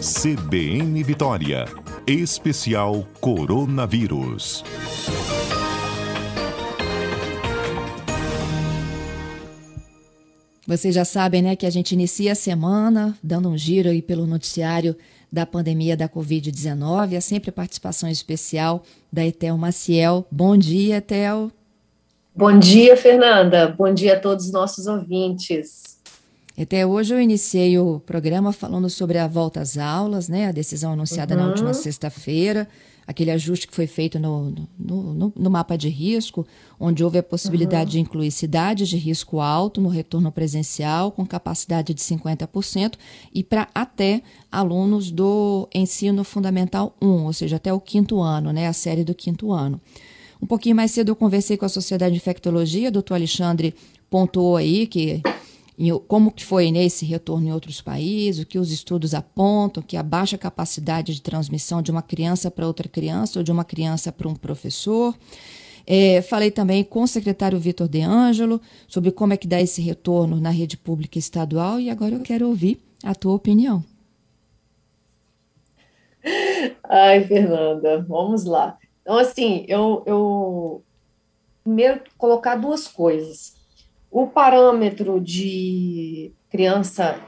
CBN 0.00 1.02
Vitória. 1.02 1.64
Especial 2.06 3.04
Coronavírus. 3.20 4.62
Vocês 10.64 10.94
já 10.94 11.04
sabem, 11.04 11.42
né, 11.42 11.56
que 11.56 11.66
a 11.66 11.70
gente 11.70 11.92
inicia 11.92 12.30
a 12.30 12.36
semana 12.36 13.18
dando 13.20 13.48
um 13.48 13.58
giro 13.58 13.88
aí 13.88 14.00
pelo 14.00 14.24
noticiário 14.24 14.94
da 15.32 15.44
pandemia 15.44 15.96
da 15.96 16.08
Covid-19. 16.08 17.14
É 17.14 17.20
sempre 17.20 17.50
a 17.50 17.52
participação 17.52 18.08
especial 18.08 18.84
da 19.12 19.26
Etel 19.26 19.58
Maciel. 19.58 20.24
Bom 20.30 20.56
dia, 20.56 20.98
Etel. 20.98 21.50
Bom 22.36 22.56
dia, 22.56 22.96
Fernanda. 22.96 23.74
Bom 23.76 23.92
dia 23.92 24.14
a 24.14 24.20
todos 24.20 24.46
os 24.46 24.52
nossos 24.52 24.86
ouvintes. 24.86 25.97
Até 26.60 26.84
hoje 26.84 27.14
eu 27.14 27.20
iniciei 27.20 27.78
o 27.78 28.00
programa 28.00 28.52
falando 28.52 28.90
sobre 28.90 29.16
a 29.16 29.28
volta 29.28 29.60
às 29.60 29.78
aulas, 29.78 30.28
né? 30.28 30.48
A 30.48 30.52
decisão 30.52 30.92
anunciada 30.92 31.36
uhum. 31.36 31.42
na 31.42 31.48
última 31.48 31.72
sexta-feira, 31.72 32.68
aquele 33.06 33.30
ajuste 33.30 33.68
que 33.68 33.74
foi 33.74 33.86
feito 33.86 34.18
no, 34.18 34.52
no, 34.76 35.14
no, 35.14 35.32
no, 35.36 35.50
mapa 35.50 35.78
de 35.78 35.88
risco, 35.88 36.44
onde 36.78 37.04
houve 37.04 37.16
a 37.16 37.22
possibilidade 37.22 37.90
uhum. 37.90 37.92
de 37.92 38.00
incluir 38.00 38.32
cidades 38.32 38.88
de 38.88 38.96
risco 38.96 39.38
alto 39.38 39.80
no 39.80 39.88
retorno 39.88 40.32
presencial, 40.32 41.12
com 41.12 41.24
capacidade 41.24 41.94
de 41.94 42.00
50%, 42.00 42.94
e 43.32 43.44
para 43.44 43.68
até 43.72 44.20
alunos 44.50 45.12
do 45.12 45.68
ensino 45.72 46.24
fundamental 46.24 46.96
1, 47.00 47.06
ou 47.06 47.32
seja, 47.32 47.54
até 47.54 47.72
o 47.72 47.80
quinto 47.80 48.20
ano, 48.20 48.52
né? 48.52 48.66
A 48.66 48.72
série 48.72 49.04
do 49.04 49.14
quinto 49.14 49.52
ano. 49.52 49.80
Um 50.42 50.46
pouquinho 50.46 50.74
mais 50.74 50.90
cedo 50.90 51.10
eu 51.10 51.16
conversei 51.16 51.56
com 51.56 51.64
a 51.64 51.68
Sociedade 51.68 52.14
de 52.14 52.20
Infectologia, 52.20 52.90
doutor 52.90 53.14
Alexandre 53.14 53.74
pontuou 54.10 54.56
aí 54.56 54.86
que 54.86 55.22
como 56.08 56.32
que 56.32 56.44
foi 56.44 56.72
nesse 56.72 57.04
retorno 57.04 57.48
em 57.48 57.52
outros 57.52 57.80
países, 57.80 58.42
o 58.42 58.46
que 58.46 58.58
os 58.58 58.72
estudos 58.72 59.14
apontam, 59.14 59.82
que 59.82 59.96
a 59.96 60.02
baixa 60.02 60.36
capacidade 60.36 61.14
de 61.14 61.22
transmissão 61.22 61.80
de 61.80 61.90
uma 61.90 62.02
criança 62.02 62.50
para 62.50 62.66
outra 62.66 62.88
criança 62.88 63.38
ou 63.38 63.44
de 63.44 63.52
uma 63.52 63.64
criança 63.64 64.10
para 64.10 64.28
um 64.28 64.34
professor. 64.34 65.14
É, 65.86 66.20
falei 66.20 66.50
também 66.50 66.82
com 66.82 67.02
o 67.02 67.08
secretário 67.08 67.58
Vitor 67.58 67.88
De 67.88 68.02
Angelo 68.02 68.60
sobre 68.86 69.12
como 69.12 69.32
é 69.32 69.36
que 69.36 69.46
dá 69.46 69.60
esse 69.60 69.80
retorno 69.80 70.40
na 70.40 70.50
rede 70.50 70.76
pública 70.76 71.18
estadual 71.18 71.80
e 71.80 71.88
agora 71.88 72.14
eu 72.14 72.20
quero 72.20 72.48
ouvir 72.48 72.80
a 73.04 73.14
tua 73.14 73.34
opinião. 73.34 73.82
Ai, 76.84 77.24
Fernanda, 77.24 78.04
vamos 78.06 78.44
lá. 78.44 78.76
Então, 79.00 79.16
assim, 79.16 79.64
eu, 79.68 80.02
eu 80.06 80.82
primeiro 81.62 82.02
colocar 82.18 82.56
duas 82.56 82.88
coisas. 82.88 83.57
O 84.10 84.26
parâmetro 84.26 85.20
de 85.20 86.32
criança 86.50 87.20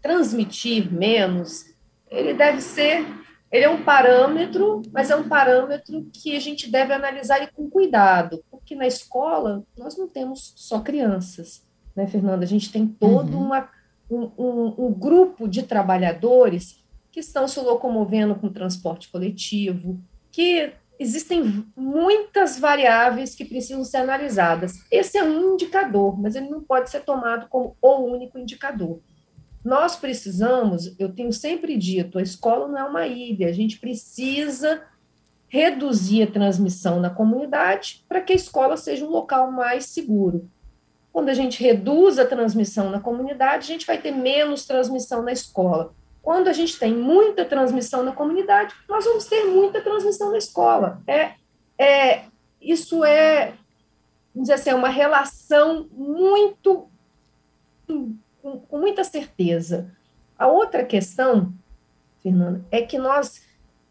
transmitir 0.00 0.92
menos, 0.92 1.66
ele 2.10 2.34
deve 2.34 2.60
ser, 2.60 3.06
ele 3.50 3.64
é 3.64 3.68
um 3.70 3.84
parâmetro, 3.84 4.82
mas 4.92 5.10
é 5.10 5.16
um 5.16 5.28
parâmetro 5.28 6.08
que 6.12 6.36
a 6.36 6.40
gente 6.40 6.70
deve 6.70 6.92
analisar 6.92 7.38
ele 7.38 7.52
com 7.54 7.70
cuidado, 7.70 8.42
porque 8.50 8.74
na 8.74 8.86
escola 8.86 9.62
nós 9.78 9.96
não 9.96 10.08
temos 10.08 10.52
só 10.56 10.80
crianças, 10.80 11.64
né, 11.94 12.06
Fernanda? 12.06 12.44
A 12.44 12.48
gente 12.48 12.72
tem 12.72 12.86
todo 12.86 13.36
uhum. 13.36 13.44
uma, 13.44 13.68
um, 14.10 14.30
um, 14.36 14.74
um 14.86 14.92
grupo 14.92 15.46
de 15.46 15.62
trabalhadores 15.62 16.82
que 17.12 17.20
estão 17.20 17.46
se 17.46 17.60
locomovendo 17.60 18.34
com 18.34 18.48
transporte 18.48 19.10
coletivo, 19.10 20.00
que 20.30 20.72
existem 21.02 21.66
muitas 21.76 22.58
variáveis 22.58 23.34
que 23.34 23.44
precisam 23.44 23.84
ser 23.84 23.98
analisadas. 23.98 24.72
Esse 24.90 25.18
é 25.18 25.24
um 25.24 25.54
indicador, 25.54 26.18
mas 26.18 26.34
ele 26.34 26.48
não 26.48 26.62
pode 26.62 26.90
ser 26.90 27.00
tomado 27.00 27.48
como 27.48 27.76
o 27.82 27.96
único 28.04 28.38
indicador. 28.38 29.00
Nós 29.64 29.96
precisamos, 29.96 30.94
eu 30.98 31.12
tenho 31.12 31.32
sempre 31.32 31.76
dito, 31.76 32.18
a 32.18 32.22
escola 32.22 32.66
não 32.66 32.78
é 32.78 32.84
uma 32.84 33.06
ilha, 33.06 33.48
a 33.48 33.52
gente 33.52 33.78
precisa 33.78 34.82
reduzir 35.48 36.22
a 36.22 36.30
transmissão 36.30 36.98
na 36.98 37.10
comunidade 37.10 38.04
para 38.08 38.20
que 38.20 38.32
a 38.32 38.36
escola 38.36 38.76
seja 38.76 39.04
um 39.04 39.10
local 39.10 39.52
mais 39.52 39.86
seguro. 39.86 40.48
Quando 41.12 41.28
a 41.28 41.34
gente 41.34 41.62
reduz 41.62 42.18
a 42.18 42.24
transmissão 42.24 42.90
na 42.90 42.98
comunidade, 42.98 43.64
a 43.64 43.66
gente 43.66 43.86
vai 43.86 43.98
ter 43.98 44.12
menos 44.12 44.64
transmissão 44.64 45.22
na 45.22 45.30
escola. 45.30 45.94
Quando 46.22 46.48
a 46.48 46.52
gente 46.52 46.78
tem 46.78 46.94
muita 46.94 47.44
transmissão 47.44 48.04
na 48.04 48.12
comunidade, 48.12 48.74
nós 48.88 49.04
vamos 49.04 49.26
ter 49.26 49.44
muita 49.44 49.80
transmissão 49.80 50.30
na 50.30 50.38
escola. 50.38 51.02
É, 51.06 51.32
é, 51.76 52.24
isso 52.60 53.04
é, 53.04 53.54
vamos 54.32 54.48
dizer 54.48 54.52
assim, 54.54 54.70
é 54.70 54.74
uma 54.74 54.88
relação 54.88 55.88
muito, 55.90 56.88
com, 57.86 58.60
com 58.60 58.78
muita 58.78 59.02
certeza. 59.02 59.90
A 60.38 60.46
outra 60.46 60.84
questão, 60.84 61.52
Fernanda, 62.22 62.64
é 62.70 62.82
que 62.82 62.98
nós, 62.98 63.42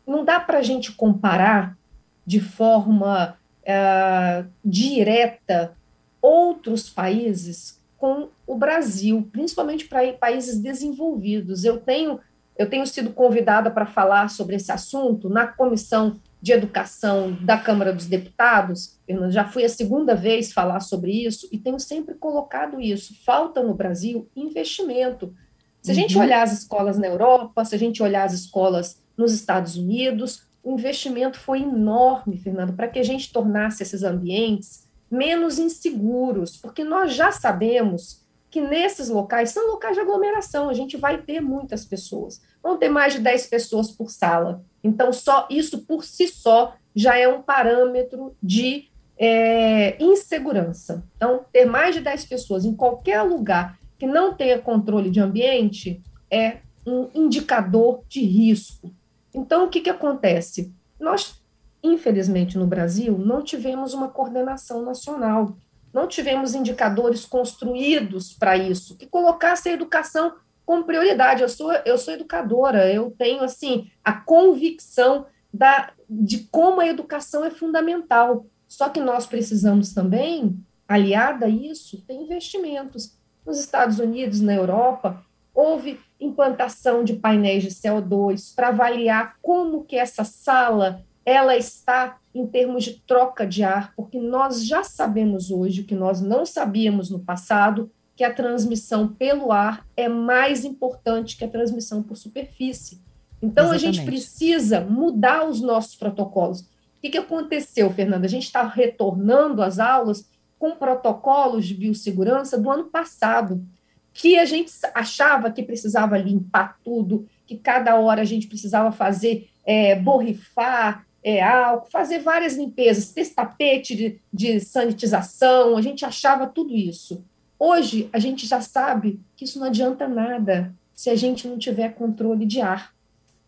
não 0.08 0.24
dá 0.24 0.40
para 0.40 0.60
a 0.60 0.64
gente 0.64 0.94
comparar 0.94 1.78
de 2.26 2.40
forma 2.40 3.38
é, 3.64 4.46
direta 4.64 5.76
outros 6.22 6.90
países 6.90 7.81
com 8.02 8.30
o 8.48 8.56
Brasil, 8.56 9.30
principalmente 9.32 9.88
para 9.88 10.12
países 10.14 10.58
desenvolvidos. 10.60 11.64
Eu 11.64 11.78
tenho, 11.78 12.20
eu 12.58 12.68
tenho 12.68 12.88
sido 12.88 13.12
convidada 13.12 13.70
para 13.70 13.86
falar 13.86 14.28
sobre 14.32 14.56
esse 14.56 14.72
assunto 14.72 15.30
na 15.30 15.46
Comissão 15.46 16.20
de 16.42 16.52
Educação 16.52 17.38
da 17.44 17.60
Câmara 17.60 17.94
dos 17.94 18.08
Deputados. 18.08 18.98
Eu 19.08 19.30
já 19.30 19.46
fui 19.46 19.64
a 19.64 19.70
segunda 19.70 20.16
vez 20.16 20.52
falar 20.52 20.80
sobre 20.80 21.12
isso 21.12 21.48
e 21.52 21.60
tenho 21.60 21.80
sempre 21.80 22.16
colocado 22.16 22.82
isso. 22.82 23.14
Falta 23.24 23.62
no 23.62 23.76
Brasil 23.76 24.28
investimento. 24.36 25.32
Se 25.80 25.92
a 25.92 25.94
gente 25.94 26.16
uhum. 26.16 26.24
olhar 26.24 26.42
as 26.42 26.54
escolas 26.54 26.98
na 26.98 27.06
Europa, 27.06 27.64
se 27.64 27.76
a 27.76 27.78
gente 27.78 28.02
olhar 28.02 28.24
as 28.24 28.34
escolas 28.34 29.00
nos 29.16 29.32
Estados 29.32 29.78
Unidos, 29.78 30.48
o 30.64 30.72
investimento 30.72 31.40
foi 31.40 31.62
enorme, 31.62 32.36
Fernando, 32.40 32.74
para 32.74 32.88
que 32.88 32.98
a 32.98 33.04
gente 33.04 33.32
tornasse 33.32 33.84
esses 33.84 34.02
ambientes 34.02 34.90
menos 35.12 35.60
inseguros, 35.60 36.56
porque 36.56 36.84
nós 36.84 37.14
já 37.14 37.32
sabemos 37.32 38.22
que 38.50 38.62
nesses 38.62 39.10
locais 39.10 39.52
são 39.52 39.68
locais 39.68 39.96
de 39.96 40.02
aglomeração, 40.02 40.70
a 40.70 40.74
gente 40.74 40.98
vai 40.98 41.22
ter 41.22 41.42
muitas 41.42 41.86
pessoas. 41.86 42.42
Vão 42.64 42.78
ter 42.78 42.90
mais 42.90 43.14
de 43.14 43.20
10 43.20 43.48
pessoas 43.48 43.92
por 43.92 44.10
sala. 44.12 44.64
Então, 44.84 45.14
só 45.14 45.48
isso 45.50 45.80
por 45.86 46.04
si 46.04 46.28
só 46.28 46.76
já 46.94 47.18
é 47.18 47.28
um 47.28 47.42
parâmetro 47.42 48.36
de 48.44 48.90
é, 49.18 49.96
insegurança. 50.04 51.04
Então, 51.16 51.46
ter 51.52 51.66
mais 51.66 51.96
de 51.96 52.02
10 52.02 52.26
pessoas 52.26 52.66
em 52.66 52.76
qualquer 52.76 53.22
lugar 53.22 53.80
que 53.98 54.06
não 54.06 54.34
tenha 54.34 54.60
controle 54.60 55.10
de 55.10 55.20
ambiente 55.20 56.02
é 56.30 56.58
um 56.86 57.08
indicador 57.14 58.04
de 58.10 58.22
risco. 58.22 58.92
Então, 59.34 59.66
o 59.66 59.70
que, 59.70 59.80
que 59.80 59.90
acontece? 59.90 60.74
Nós 61.00 61.41
Infelizmente, 61.84 62.58
no 62.58 62.68
Brasil, 62.68 63.18
não 63.18 63.44
tivemos 63.44 63.94
uma 63.94 64.10
coordenação 64.10 64.84
nacional, 64.84 65.56
não 65.94 66.08
tivemos 66.08 66.54
indicadores 66.54 67.26
construídos 67.26 68.34
para 68.34 68.56
isso, 68.56 68.96
que 68.98 69.08
colocasse 69.08 69.70
a 69.70 69.74
educação 69.74 70.34
como 70.66 70.84
prioridade. 70.84 71.42
Eu 71.42 71.50
sou, 71.50 71.72
eu 71.86 71.98
sou 71.98 72.14
educadora, 72.14 72.92
eu 72.92 73.12
tenho 73.18 73.44
assim 73.44 73.90
a 74.04 74.14
convicção 74.14 75.26
da, 75.54 75.92
de 76.10 76.48
como 76.52 76.82
a 76.82 76.88
educação 76.88 77.44
é 77.44 77.52
fundamental. 77.52 78.46
Só 78.68 78.88
que 78.88 79.02
nós 79.02 79.26
precisamos 79.26 79.94
também, 79.94 80.58
aliada 80.88 81.48
a 81.48 81.50
isso, 81.50 82.02
ter 82.08 82.14
investimentos. 82.14 83.18
Nos 83.46 83.60
Estados 83.60 84.00
Unidos, 84.00 84.40
na 84.40 84.54
Europa, 84.54 85.22
houve 85.54 86.00
implantação 86.20 87.04
de 87.04 87.16
painéis 87.16 87.64
de 87.64 87.70
CO2 87.70 88.56
para 88.56 88.70
avaliar 88.70 89.36
como 89.42 89.84
que 89.84 89.98
essa 89.98 90.24
sala 90.24 91.04
ela 91.26 91.56
está 91.56 92.18
em 92.34 92.48
termos 92.48 92.84
de 92.84 93.02
troca 93.06 93.46
de 93.46 93.64
ar, 93.64 93.94
porque 93.96 94.20
nós 94.20 94.66
já 94.66 94.84
sabemos 94.84 95.52
hoje 95.52 95.82
o 95.82 95.86
que 95.86 95.96
nós 95.96 96.22
não 96.22 96.46
sabíamos 96.46 97.10
no 97.10 97.20
passado, 97.20 97.92
que 98.16 98.24
a 98.24 98.34
transmissão 98.34 99.08
pelo 99.08 99.52
ar 99.52 99.86
é 99.96 100.08
mais 100.08 100.64
importante 100.66 101.38
que 101.38 101.44
a 101.44 101.50
transmissão 101.50 102.02
por 102.02 102.16
superfície. 102.16 103.02
Então, 103.42 103.66
Exatamente. 103.66 103.86
a 103.86 103.92
gente 103.92 104.06
precisa 104.06 104.82
mudar 104.82 105.48
os 105.48 105.62
nossos 105.62 105.96
protocolos. 105.96 106.62
O 106.62 106.66
que, 107.02 107.10
que 107.10 107.18
aconteceu, 107.18 107.90
Fernanda? 107.92 108.26
A 108.26 108.30
gente 108.30 108.46
está 108.46 108.64
retornando 108.64 109.64
às 109.64 109.80
aulas 109.80 110.30
com 110.60 110.76
protocolos 110.76 111.66
de 111.66 111.74
biossegurança 111.74 112.60
do 112.60 112.70
ano 112.70 112.86
passado, 112.86 113.66
que 114.14 114.38
a 114.38 114.46
gente 114.46 114.72
achava 114.94 115.50
que 115.50 115.64
precisava 115.64 116.18
limpar 116.18 116.78
tudo, 116.84 117.26
que 117.48 117.58
cada 117.58 117.96
hora 118.00 118.22
a 118.22 118.26
gente 118.26 118.48
precisava 118.48 118.92
fazer 118.92 119.50
é, 119.66 119.96
borrifar, 119.96 121.06
é, 121.24 121.42
álcool, 121.42 121.90
fazer 121.92 122.20
várias 122.20 122.56
limpezas, 122.56 123.12
ter 123.12 123.30
tapete 123.30 123.96
de, 123.96 124.22
de 124.32 124.60
sanitização, 124.60 125.78
a 125.78 125.82
gente 125.82 126.06
achava 126.06 126.48
tudo 126.48 126.76
isso. 126.76 127.24
Hoje, 127.60 128.10
a 128.12 128.20
gente 128.20 128.48
já 128.48 128.60
sabe 128.60 129.20
que 129.36 129.46
isso 129.46 129.60
não 129.60 129.68
adianta 129.68 130.08
nada 130.08 130.74
se 130.94 131.10
a 131.10 131.16
gente 131.16 131.48
não 131.48 131.58
tiver 131.58 131.94
controle 131.94 132.46
de 132.46 132.60
ar. 132.60 132.94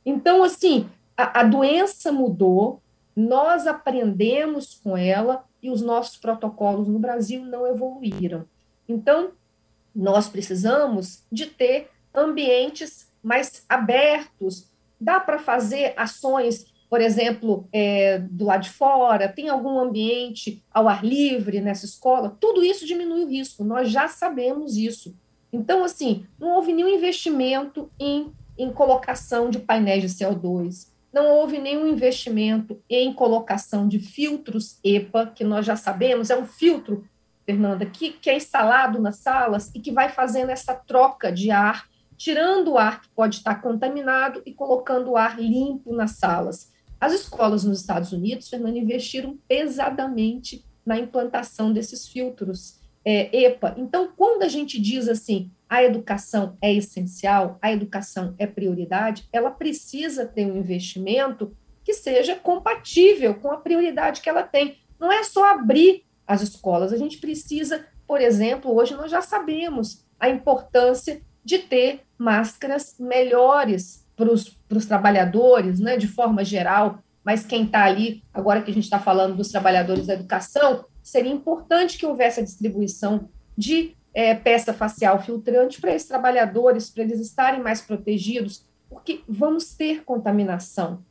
Então, 0.05 0.43
assim, 0.43 0.87
a, 1.17 1.41
a 1.41 1.43
doença 1.43 2.11
mudou, 2.11 2.81
nós 3.15 3.65
aprendemos 3.67 4.79
com 4.83 4.95
ela 4.95 5.43
e 5.61 5.69
os 5.69 5.81
nossos 5.81 6.17
protocolos 6.17 6.87
no 6.87 6.99
Brasil 6.99 7.43
não 7.43 7.65
evoluíram. 7.65 8.45
Então, 8.87 9.31
nós 9.95 10.27
precisamos 10.27 11.23
de 11.31 11.45
ter 11.47 11.89
ambientes 12.13 13.07
mais 13.23 13.63
abertos, 13.69 14.67
Dá 15.03 15.19
para 15.19 15.37
fazer 15.37 15.93
ações, 15.97 16.65
por 16.93 17.01
exemplo, 17.01 17.67
é, 17.73 18.19
do 18.19 18.45
lado 18.45 18.61
de 18.61 18.69
fora? 18.69 19.27
Tem 19.27 19.49
algum 19.49 19.79
ambiente 19.79 20.63
ao 20.71 20.87
ar 20.87 21.03
livre 21.03 21.59
nessa 21.59 21.85
escola? 21.85 22.37
Tudo 22.39 22.63
isso 22.63 22.85
diminui 22.85 23.23
o 23.23 23.27
risco, 23.27 23.63
nós 23.63 23.89
já 23.89 24.07
sabemos 24.07 24.77
isso. 24.77 25.15
Então, 25.51 25.83
assim, 25.83 26.27
não 26.39 26.49
houve 26.49 26.71
nenhum 26.71 26.89
investimento 26.89 27.89
em, 27.99 28.31
em 28.55 28.71
colocação 28.71 29.49
de 29.49 29.57
painéis 29.57 30.03
de 30.03 30.07
CO2, 30.09 30.89
não 31.11 31.31
houve 31.31 31.57
nenhum 31.57 31.87
investimento 31.87 32.79
em 32.87 33.11
colocação 33.11 33.87
de 33.87 33.97
filtros 33.97 34.77
EPA, 34.83 35.25
que 35.25 35.43
nós 35.43 35.65
já 35.65 35.75
sabemos, 35.75 36.29
é 36.29 36.37
um 36.37 36.45
filtro, 36.45 37.09
Fernanda, 37.43 37.87
que, 37.87 38.11
que 38.11 38.29
é 38.29 38.37
instalado 38.37 39.01
nas 39.01 39.15
salas 39.15 39.71
e 39.73 39.79
que 39.79 39.91
vai 39.91 40.09
fazendo 40.09 40.51
essa 40.51 40.75
troca 40.75 41.31
de 41.31 41.49
ar, 41.49 41.87
tirando 42.15 42.73
o 42.73 42.77
ar 42.77 43.01
que 43.01 43.09
pode 43.15 43.37
estar 43.37 43.63
contaminado 43.63 44.43
e 44.45 44.53
colocando 44.53 45.09
o 45.09 45.17
ar 45.17 45.41
limpo 45.41 45.91
nas 45.91 46.11
salas. 46.11 46.71
As 47.03 47.11
escolas 47.11 47.65
nos 47.65 47.81
Estados 47.81 48.13
Unidos, 48.13 48.47
Fernanda, 48.47 48.79
investiram 48.79 49.37
pesadamente 49.45 50.63
na 50.85 50.97
implantação 50.97 51.73
desses 51.73 52.07
filtros 52.07 52.79
é, 53.03 53.43
EPA. 53.43 53.75
Então, 53.77 54.13
quando 54.15 54.43
a 54.43 54.47
gente 54.47 54.79
diz 54.79 55.09
assim, 55.09 55.51
a 55.67 55.83
educação 55.83 56.57
é 56.61 56.73
essencial, 56.73 57.57
a 57.61 57.73
educação 57.73 58.33
é 58.39 58.47
prioridade, 58.47 59.27
ela 59.33 59.51
precisa 59.51 60.25
ter 60.25 60.45
um 60.45 60.55
investimento 60.55 61.53
que 61.83 61.93
seja 61.93 62.37
compatível 62.37 63.35
com 63.35 63.51
a 63.51 63.57
prioridade 63.57 64.21
que 64.21 64.29
ela 64.29 64.43
tem. 64.43 64.77
Não 64.97 65.11
é 65.11 65.25
só 65.25 65.51
abrir 65.51 66.05
as 66.25 66.41
escolas, 66.41 66.93
a 66.93 66.97
gente 66.97 67.17
precisa, 67.17 67.85
por 68.07 68.21
exemplo, 68.21 68.73
hoje 68.73 68.95
nós 68.95 69.11
já 69.11 69.21
sabemos 69.21 70.05
a 70.17 70.29
importância 70.29 71.21
de 71.43 71.59
ter 71.59 72.03
máscaras 72.17 72.95
melhores 72.97 74.02
para 74.15 74.31
os 74.31 74.85
trabalhadores, 74.85 75.79
né, 75.79 75.97
de 75.97 76.07
forma 76.07 76.43
geral, 76.43 76.99
mas 77.23 77.45
quem 77.45 77.63
está 77.63 77.85
ali, 77.85 78.23
agora 78.33 78.61
que 78.61 78.69
a 78.69 78.73
gente 78.73 78.83
está 78.83 78.99
falando 78.99 79.35
dos 79.35 79.49
trabalhadores 79.49 80.07
da 80.07 80.13
educação, 80.13 80.85
seria 81.01 81.31
importante 81.31 81.97
que 81.97 82.05
houvesse 82.05 82.39
a 82.39 82.43
distribuição 82.43 83.29
de 83.57 83.95
é, 84.13 84.35
peça 84.35 84.73
facial 84.73 85.21
filtrante 85.21 85.79
para 85.79 85.93
esses 85.93 86.07
trabalhadores, 86.07 86.89
para 86.89 87.03
eles 87.03 87.19
estarem 87.19 87.61
mais 87.61 87.81
protegidos, 87.81 88.65
porque 88.89 89.21
vamos 89.27 89.73
ter 89.73 90.03
contaminação. 90.03 91.03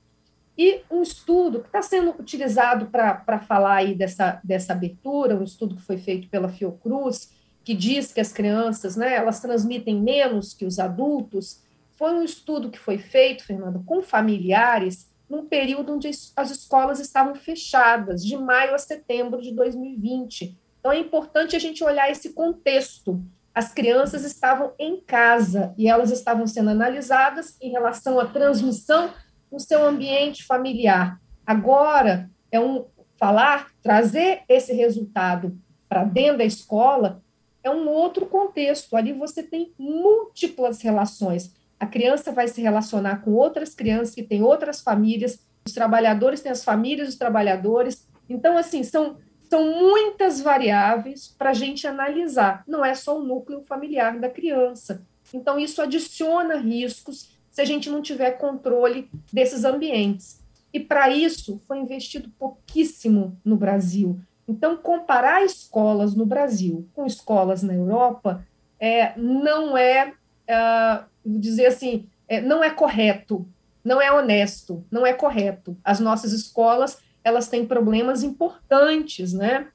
E 0.56 0.82
um 0.90 1.02
estudo 1.02 1.60
que 1.60 1.66
está 1.66 1.80
sendo 1.80 2.10
utilizado 2.10 2.86
para 2.86 3.38
falar 3.40 3.76
aí 3.76 3.94
dessa, 3.94 4.40
dessa 4.44 4.74
abertura, 4.74 5.34
um 5.34 5.42
estudo 5.42 5.74
que 5.74 5.82
foi 5.82 5.96
feito 5.96 6.28
pela 6.28 6.48
Fiocruz, 6.48 7.30
que 7.64 7.74
diz 7.74 8.12
que 8.12 8.20
as 8.20 8.32
crianças, 8.32 8.96
né, 8.96 9.14
elas 9.14 9.40
transmitem 9.40 10.00
menos 10.00 10.52
que 10.52 10.64
os 10.64 10.78
adultos, 10.78 11.62
foi 11.96 12.12
um 12.14 12.22
estudo 12.22 12.70
que 12.70 12.78
foi 12.78 12.98
feito, 12.98 13.44
Fernanda, 13.44 13.82
com 13.86 14.02
familiares 14.02 15.10
num 15.28 15.46
período 15.46 15.94
onde 15.94 16.08
as 16.08 16.50
escolas 16.50 17.00
estavam 17.00 17.34
fechadas, 17.34 18.22
de 18.22 18.36
maio 18.36 18.74
a 18.74 18.78
setembro 18.78 19.40
de 19.40 19.52
2020. 19.52 20.58
Então, 20.78 20.92
é 20.92 20.98
importante 20.98 21.56
a 21.56 21.58
gente 21.58 21.82
olhar 21.82 22.10
esse 22.10 22.34
contexto. 22.34 23.22
As 23.54 23.72
crianças 23.72 24.24
estavam 24.24 24.74
em 24.78 25.00
casa 25.00 25.74
e 25.78 25.88
elas 25.88 26.10
estavam 26.10 26.46
sendo 26.46 26.70
analisadas 26.70 27.56
em 27.62 27.70
relação 27.70 28.20
à 28.20 28.26
transmissão 28.26 29.12
no 29.50 29.58
seu 29.58 29.86
ambiente 29.86 30.44
familiar. 30.44 31.18
Agora, 31.46 32.30
é 32.50 32.60
um 32.60 32.86
falar, 33.16 33.70
trazer 33.82 34.42
esse 34.48 34.72
resultado 34.72 35.56
para 35.88 36.04
dentro 36.04 36.38
da 36.38 36.44
escola 36.44 37.22
é 37.62 37.70
um 37.70 37.88
outro 37.88 38.26
contexto. 38.26 38.96
Ali 38.96 39.12
você 39.12 39.42
tem 39.42 39.72
múltiplas 39.78 40.82
relações 40.82 41.54
a 41.82 41.86
criança 41.86 42.30
vai 42.30 42.46
se 42.46 42.62
relacionar 42.62 43.22
com 43.22 43.32
outras 43.32 43.74
crianças 43.74 44.14
que 44.14 44.22
têm 44.22 44.40
outras 44.40 44.80
famílias, 44.80 45.40
os 45.66 45.72
trabalhadores 45.72 46.40
têm 46.40 46.52
as 46.52 46.62
famílias 46.62 47.08
dos 47.08 47.16
trabalhadores. 47.16 48.06
Então, 48.28 48.56
assim, 48.56 48.84
são, 48.84 49.16
são 49.50 49.80
muitas 49.80 50.40
variáveis 50.40 51.34
para 51.36 51.50
a 51.50 51.52
gente 51.52 51.84
analisar, 51.84 52.62
não 52.68 52.84
é 52.84 52.94
só 52.94 53.18
o 53.18 53.24
núcleo 53.24 53.62
familiar 53.62 54.16
da 54.20 54.30
criança. 54.30 55.02
Então, 55.34 55.58
isso 55.58 55.82
adiciona 55.82 56.54
riscos 56.54 57.36
se 57.50 57.60
a 57.60 57.64
gente 57.64 57.90
não 57.90 58.00
tiver 58.00 58.30
controle 58.38 59.10
desses 59.32 59.64
ambientes. 59.64 60.40
E 60.72 60.78
para 60.78 61.10
isso 61.10 61.60
foi 61.66 61.78
investido 61.78 62.30
pouquíssimo 62.38 63.36
no 63.44 63.56
Brasil. 63.56 64.20
Então, 64.46 64.76
comparar 64.76 65.44
escolas 65.44 66.14
no 66.14 66.26
Brasil 66.26 66.88
com 66.94 67.04
escolas 67.04 67.60
na 67.60 67.74
Europa 67.74 68.46
é, 68.78 69.18
não 69.18 69.76
é, 69.76 70.12
é 70.46 71.02
dizer 71.24 71.66
assim, 71.66 72.06
é, 72.28 72.40
não 72.40 72.62
é 72.62 72.70
correto, 72.70 73.46
não 73.84 74.00
é 74.00 74.12
honesto, 74.12 74.84
não 74.90 75.06
é 75.06 75.12
correto. 75.12 75.76
As 75.84 76.00
nossas 76.00 76.32
escolas, 76.32 76.98
elas 77.24 77.48
têm 77.48 77.66
problemas 77.66 78.22
importantes, 78.22 79.32
né? 79.32 79.68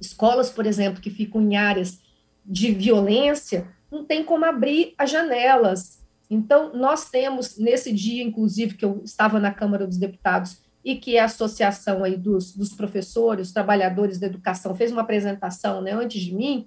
Escolas, 0.00 0.50
por 0.50 0.66
exemplo, 0.66 1.00
que 1.00 1.10
ficam 1.10 1.40
em 1.42 1.56
áreas 1.56 1.98
de 2.44 2.72
violência, 2.72 3.66
não 3.90 4.04
tem 4.04 4.22
como 4.22 4.44
abrir 4.44 4.94
as 4.96 5.10
janelas. 5.10 5.98
Então, 6.30 6.72
nós 6.74 7.10
temos, 7.10 7.58
nesse 7.58 7.92
dia, 7.92 8.22
inclusive, 8.22 8.74
que 8.74 8.84
eu 8.84 9.00
estava 9.04 9.40
na 9.40 9.52
Câmara 9.52 9.86
dos 9.86 9.96
Deputados 9.96 10.58
e 10.84 10.96
que 10.96 11.18
a 11.18 11.24
associação 11.24 12.04
aí 12.04 12.16
dos, 12.16 12.54
dos 12.54 12.72
professores, 12.72 13.52
trabalhadores 13.52 14.18
da 14.18 14.26
educação, 14.26 14.74
fez 14.74 14.92
uma 14.92 15.02
apresentação 15.02 15.80
né, 15.80 15.92
antes 15.92 16.22
de 16.22 16.34
mim, 16.34 16.66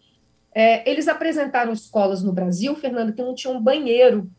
é, 0.54 0.90
eles 0.90 1.08
apresentaram 1.08 1.72
escolas 1.72 2.22
no 2.22 2.34
Brasil, 2.34 2.76
Fernando, 2.76 3.14
que 3.14 3.22
não 3.22 3.36
tinham 3.36 3.62
banheiro. 3.62 4.30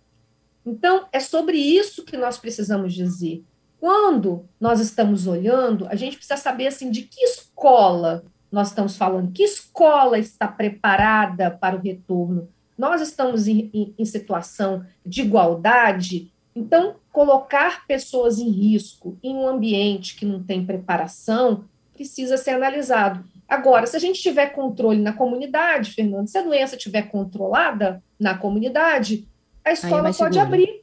Então, 0.65 1.07
é 1.13 1.19
sobre 1.21 1.57
isso 1.57 2.05
que 2.05 2.17
nós 2.17 2.39
precisamos 2.39 2.95
dizer. 2.95 3.43
Quando 3.81 4.49
nós 4.61 4.81
estamos 4.81 5.27
olhando, 5.27 5.87
a 5.89 5.97
gente 5.97 6.17
precisa 6.17 6.37
saber 6.37 6.69
assim, 6.69 6.91
de 6.91 7.03
que 7.03 7.25
escola 7.25 8.25
nós 8.51 8.69
estamos 8.69 8.97
falando, 8.97 9.33
que 9.33 9.43
escola 9.43 10.19
está 10.19 10.47
preparada 10.47 11.51
para 11.51 11.75
o 11.75 11.81
retorno. 11.81 12.49
Nós 12.77 13.01
estamos 13.01 13.49
em, 13.49 13.71
em, 13.73 13.95
em 13.99 14.05
situação 14.05 14.85
de 15.05 15.23
igualdade, 15.23 16.31
então, 16.55 16.97
colocar 17.11 17.87
pessoas 17.87 18.39
em 18.39 18.51
risco 18.51 19.19
em 19.23 19.35
um 19.35 19.49
ambiente 19.49 20.15
que 20.15 20.27
não 20.27 20.43
tem 20.43 20.65
preparação 20.65 21.65
precisa 21.95 22.37
ser 22.37 22.51
analisado. 22.51 23.25
Agora, 23.53 23.87
se 23.87 23.95
a 23.95 24.01
gente 24.01 24.19
tiver 24.19 24.47
controle 24.47 24.99
na 24.99 25.13
comunidade, 25.13 25.93
Fernando, 25.93 26.27
se 26.27 26.39
a 26.39 26.43
doença 26.43 26.75
estiver 26.75 27.03
controlada 27.11 28.03
na 28.19 28.37
comunidade, 28.39 29.29
a 29.63 29.73
escola 29.73 30.09
é 30.09 30.13
pode 30.15 30.39
abrir. 30.39 30.83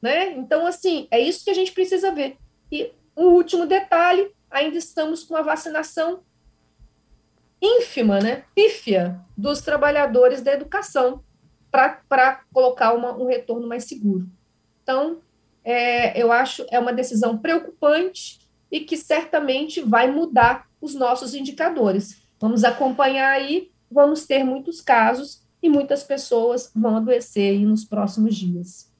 Né? 0.00 0.30
Então, 0.30 0.66
assim, 0.66 1.06
é 1.10 1.20
isso 1.20 1.44
que 1.44 1.50
a 1.50 1.54
gente 1.54 1.70
precisa 1.70 2.10
ver. 2.10 2.38
E 2.70 2.90
um 3.14 3.26
último 3.26 3.66
detalhe: 3.66 4.32
ainda 4.50 4.78
estamos 4.78 5.22
com 5.22 5.36
a 5.36 5.42
vacinação 5.42 6.20
ínfima, 7.60 8.20
né, 8.20 8.44
pífia, 8.54 9.20
dos 9.36 9.60
trabalhadores 9.60 10.40
da 10.40 10.54
educação 10.54 11.22
para 11.70 12.40
colocar 12.54 12.94
uma, 12.94 13.12
um 13.12 13.26
retorno 13.26 13.68
mais 13.68 13.84
seguro. 13.84 14.26
Então, 14.82 15.18
é, 15.62 16.18
eu 16.18 16.32
acho 16.32 16.64
é 16.70 16.78
uma 16.78 16.92
decisão 16.94 17.36
preocupante 17.36 18.41
e 18.72 18.80
que 18.80 18.96
certamente 18.96 19.82
vai 19.82 20.10
mudar 20.10 20.66
os 20.80 20.94
nossos 20.94 21.34
indicadores. 21.34 22.22
Vamos 22.40 22.64
acompanhar 22.64 23.28
aí, 23.28 23.70
vamos 23.90 24.24
ter 24.24 24.42
muitos 24.42 24.80
casos 24.80 25.42
e 25.62 25.68
muitas 25.68 26.02
pessoas 26.02 26.72
vão 26.74 26.96
adoecer 26.96 27.50
aí 27.50 27.64
nos 27.66 27.84
próximos 27.84 28.34
dias. 28.34 28.90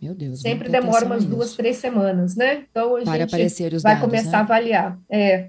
Meu 0.00 0.12
Deus. 0.12 0.40
Sempre 0.40 0.68
demora 0.68 1.06
umas 1.06 1.24
duas, 1.24 1.54
três 1.54 1.76
semanas, 1.76 2.34
né? 2.34 2.66
Então 2.68 2.96
a 2.96 3.02
Para 3.02 3.18
gente 3.18 3.78
vai 3.78 3.94
dados, 3.94 4.00
começar 4.00 4.30
né? 4.30 4.36
a 4.36 4.40
avaliar. 4.40 4.98
É. 5.08 5.48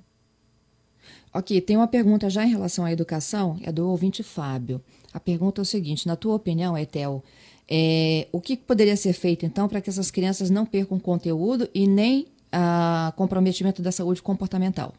Ok, 1.33 1.59
tem 1.61 1.75
uma 1.75 1.87
pergunta 1.87 2.29
já 2.29 2.45
em 2.45 2.51
relação 2.51 2.85
à 2.85 2.91
educação, 2.91 3.57
é 3.63 3.71
do 3.71 3.89
ouvinte 3.89 4.21
Fábio. 4.21 4.79
A 5.11 5.19
pergunta 5.19 5.59
é 5.59 5.63
o 5.63 5.65
seguinte: 5.65 6.05
na 6.05 6.15
tua 6.15 6.35
opinião, 6.35 6.77
Etel, 6.77 7.23
é, 7.67 8.27
o 8.31 8.39
que 8.39 8.55
poderia 8.55 8.95
ser 8.95 9.13
feito 9.13 9.43
então 9.43 9.67
para 9.67 9.81
que 9.81 9.89
essas 9.89 10.11
crianças 10.11 10.51
não 10.51 10.65
percam 10.65 10.99
conteúdo 10.99 11.67
e 11.73 11.87
nem 11.87 12.27
a 12.53 13.11
comprometimento 13.15 13.81
da 13.81 13.91
saúde 13.91 14.21
comportamental? 14.21 14.93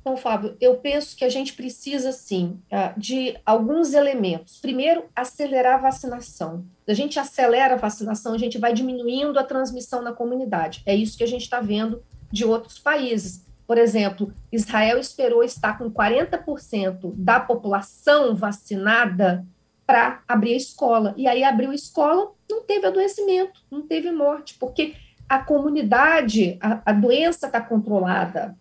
Então, 0.00 0.16
Fábio, 0.16 0.56
eu 0.58 0.76
penso 0.76 1.14
que 1.16 1.24
a 1.24 1.28
gente 1.28 1.52
precisa, 1.52 2.12
sim, 2.12 2.58
ah, 2.70 2.94
de 2.96 3.36
alguns 3.44 3.92
elementos. 3.92 4.58
Primeiro, 4.58 5.04
acelerar 5.14 5.74
a 5.74 5.82
vacinação. 5.82 6.64
A 6.86 6.94
gente 6.94 7.18
acelera 7.18 7.74
a 7.74 7.76
vacinação, 7.76 8.32
a 8.32 8.38
gente 8.38 8.56
vai 8.56 8.72
diminuindo 8.72 9.38
a 9.38 9.44
transmissão 9.44 10.00
na 10.00 10.12
comunidade. 10.12 10.82
É 10.86 10.94
isso 10.94 11.18
que 11.18 11.24
a 11.24 11.28
gente 11.28 11.42
está 11.42 11.60
vendo 11.60 12.02
de 12.32 12.44
outros 12.44 12.78
países. 12.78 13.44
Por 13.66 13.76
exemplo, 13.76 14.32
Israel 14.50 14.98
esperou 14.98 15.44
estar 15.44 15.76
com 15.76 15.90
40% 15.90 17.12
da 17.14 17.38
população 17.38 18.34
vacinada 18.34 19.44
para 19.86 20.22
abrir 20.26 20.54
a 20.54 20.56
escola. 20.56 21.14
E 21.18 21.26
aí 21.26 21.44
abriu 21.44 21.70
a 21.70 21.74
escola, 21.74 22.32
não 22.48 22.62
teve 22.62 22.86
adoecimento, 22.86 23.60
não 23.70 23.82
teve 23.82 24.10
morte, 24.10 24.54
porque 24.58 24.94
a 25.28 25.38
comunidade, 25.38 26.56
a, 26.60 26.80
a 26.86 26.92
doença 26.92 27.46
está 27.46 27.60
controlada. 27.60 28.56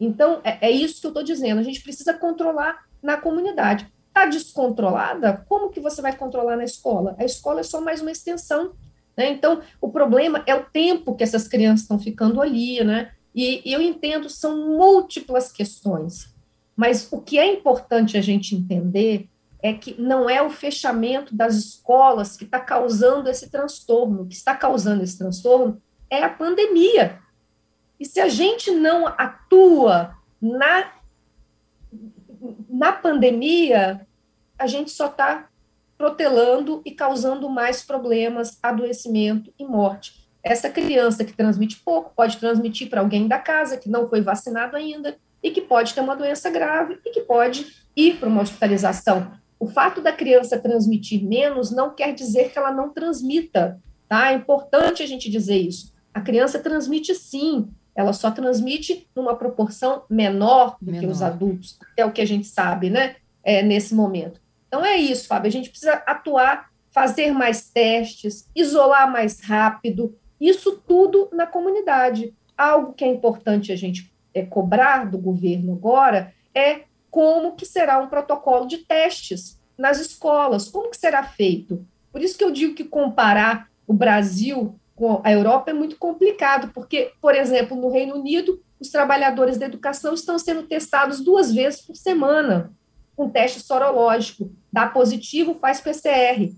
Então, 0.00 0.40
é, 0.42 0.68
é, 0.68 0.70
isso 0.70 1.00
que 1.00 1.06
eu 1.06 1.10
estou 1.10 1.22
dizendo. 1.22 1.58
A 1.58 1.62
gente 1.62 1.82
precisa 1.82 2.14
controlar 2.14 2.86
na 3.02 3.16
comunidade. 3.16 3.86
Está 4.08 4.26
descontrolada? 4.26 5.44
Como 5.48 5.70
que 5.70 5.80
você 5.80 6.00
vai 6.00 6.16
controlar 6.16 6.56
na 6.56 6.64
escola? 6.64 7.14
A 7.18 7.24
escola 7.24 7.60
é 7.60 7.64
só 7.64 7.80
mais 7.80 8.00
uma 8.00 8.10
extensão 8.10 8.72
Né? 9.16 9.30
Então, 9.30 9.60
o 9.80 9.90
problema 9.90 10.42
é 10.46 10.54
o 10.54 10.64
tempo 10.64 11.14
que 11.14 11.22
essas 11.22 11.46
crianças 11.46 11.82
estão 11.82 11.98
ficando 11.98 12.40
ali, 12.40 12.82
né? 12.82 13.12
E, 13.34 13.60
eu 13.64 13.82
entendo, 13.82 14.30
são 14.30 14.56
múltiplas 14.78 15.52
questões, 15.52 16.34
mas 16.74 17.06
o 17.10 17.20
que 17.20 17.38
é 17.38 17.52
importante 17.52 18.16
a 18.16 18.22
gente 18.22 18.54
entender 18.54 19.28
é 19.62 19.74
que 19.74 20.00
não 20.00 20.28
é 20.28 20.40
o 20.40 20.48
fechamento 20.48 21.34
das 21.34 21.54
escolas 21.54 22.36
que 22.36 22.44
está 22.44 22.60
causando 22.60 23.28
esse 23.28 23.50
transtorno. 23.50 24.22
O 24.22 24.26
que 24.26 24.34
está 24.34 24.54
causando 24.54 25.02
esse 25.02 25.18
transtorno 25.18 25.80
é 26.10 26.22
a 26.22 26.28
pandemia. 26.28 27.18
E 27.98 28.04
se 28.04 28.20
a 28.20 28.28
gente 28.28 28.70
não 28.70 29.06
atua 29.06 30.16
na, 30.40 30.92
na 32.68 32.92
pandemia, 32.92 34.06
a 34.58 34.66
gente 34.66 34.90
só 34.90 35.06
está 35.06 35.48
protelando 35.96 36.82
e 36.84 36.90
causando 36.90 37.48
mais 37.48 37.82
problemas, 37.82 38.58
adoecimento 38.62 39.52
e 39.58 39.64
morte. 39.64 40.26
Essa 40.42 40.70
criança 40.70 41.24
que 41.24 41.32
transmite 41.32 41.80
pouco 41.84 42.12
pode 42.14 42.36
transmitir 42.36 42.88
para 42.88 43.00
alguém 43.00 43.26
da 43.26 43.38
casa 43.38 43.76
que 43.76 43.88
não 43.88 44.08
foi 44.08 44.20
vacinado 44.20 44.76
ainda 44.76 45.16
e 45.42 45.50
que 45.50 45.60
pode 45.60 45.94
ter 45.94 46.00
uma 46.00 46.14
doença 46.14 46.50
grave 46.50 46.98
e 47.04 47.10
que 47.10 47.22
pode 47.22 47.66
ir 47.96 48.18
para 48.18 48.28
uma 48.28 48.42
hospitalização. 48.42 49.32
O 49.58 49.66
fato 49.66 50.02
da 50.02 50.12
criança 50.12 50.58
transmitir 50.58 51.26
menos 51.26 51.70
não 51.70 51.94
quer 51.94 52.14
dizer 52.14 52.50
que 52.50 52.58
ela 52.58 52.70
não 52.70 52.90
transmita, 52.90 53.80
tá? 54.08 54.30
É 54.30 54.34
importante 54.34 55.02
a 55.02 55.06
gente 55.06 55.30
dizer 55.30 55.56
isso. 55.56 55.95
A 56.16 56.20
criança 56.22 56.58
transmite 56.58 57.14
sim, 57.14 57.68
ela 57.94 58.14
só 58.14 58.30
transmite 58.30 59.06
numa 59.14 59.36
proporção 59.36 60.04
menor 60.08 60.78
do 60.80 60.90
menor. 60.90 61.00
que 61.00 61.06
os 61.06 61.20
adultos, 61.20 61.78
é 61.94 62.06
o 62.06 62.10
que 62.10 62.22
a 62.22 62.26
gente 62.26 62.46
sabe, 62.46 62.88
né? 62.88 63.16
É, 63.44 63.62
nesse 63.62 63.94
momento. 63.94 64.40
Então 64.66 64.82
é 64.82 64.96
isso, 64.96 65.26
Fábio. 65.26 65.48
A 65.48 65.52
gente 65.52 65.68
precisa 65.68 65.92
atuar, 66.06 66.70
fazer 66.88 67.32
mais 67.32 67.68
testes, 67.68 68.48
isolar 68.56 69.12
mais 69.12 69.40
rápido, 69.40 70.16
isso 70.40 70.82
tudo 70.88 71.28
na 71.34 71.46
comunidade. 71.46 72.32
Algo 72.56 72.94
que 72.94 73.04
é 73.04 73.08
importante 73.08 73.70
a 73.70 73.76
gente 73.76 74.10
é, 74.32 74.42
cobrar 74.42 75.04
do 75.04 75.18
governo 75.18 75.74
agora 75.74 76.32
é 76.54 76.84
como 77.10 77.56
que 77.56 77.66
será 77.66 77.98
um 77.98 78.08
protocolo 78.08 78.66
de 78.66 78.78
testes 78.78 79.60
nas 79.76 80.00
escolas, 80.00 80.66
como 80.70 80.88
que 80.88 80.96
será 80.96 81.22
feito. 81.22 81.86
Por 82.10 82.22
isso 82.22 82.38
que 82.38 82.44
eu 82.44 82.50
digo 82.50 82.74
que 82.74 82.84
comparar 82.84 83.68
o 83.86 83.92
Brasil 83.92 84.80
com 84.96 85.20
a 85.22 85.30
Europa 85.30 85.70
é 85.70 85.74
muito 85.74 85.96
complicado, 85.98 86.72
porque, 86.72 87.12
por 87.20 87.34
exemplo, 87.34 87.76
no 87.76 87.90
Reino 87.90 88.16
Unido, 88.16 88.58
os 88.80 88.88
trabalhadores 88.88 89.58
da 89.58 89.66
educação 89.66 90.14
estão 90.14 90.38
sendo 90.38 90.62
testados 90.62 91.20
duas 91.20 91.52
vezes 91.54 91.82
por 91.82 91.94
semana, 91.94 92.72
com 93.14 93.28
teste 93.28 93.60
sorológico. 93.60 94.50
Dá 94.72 94.86
positivo, 94.88 95.58
faz 95.60 95.82
PCR. 95.82 96.50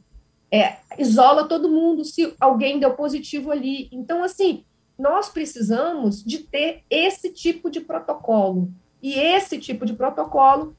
É, 0.51 0.77
isola 0.97 1.49
todo 1.49 1.69
mundo 1.69 2.05
se 2.05 2.33
alguém 2.41 2.79
deu 2.79 2.95
positivo 2.95 3.51
ali. 3.51 3.89
Então, 3.91 4.23
assim, 4.23 4.65
nós 4.97 5.29
precisamos 5.29 6.25
de 6.25 6.39
ter 6.39 6.85
esse 6.89 7.33
tipo 7.33 7.69
de 7.69 7.81
protocolo. 7.81 8.71
E 9.03 9.15
esse 9.15 9.59
tipo 9.59 9.85
de 9.85 9.95
protocolo, 9.95 10.77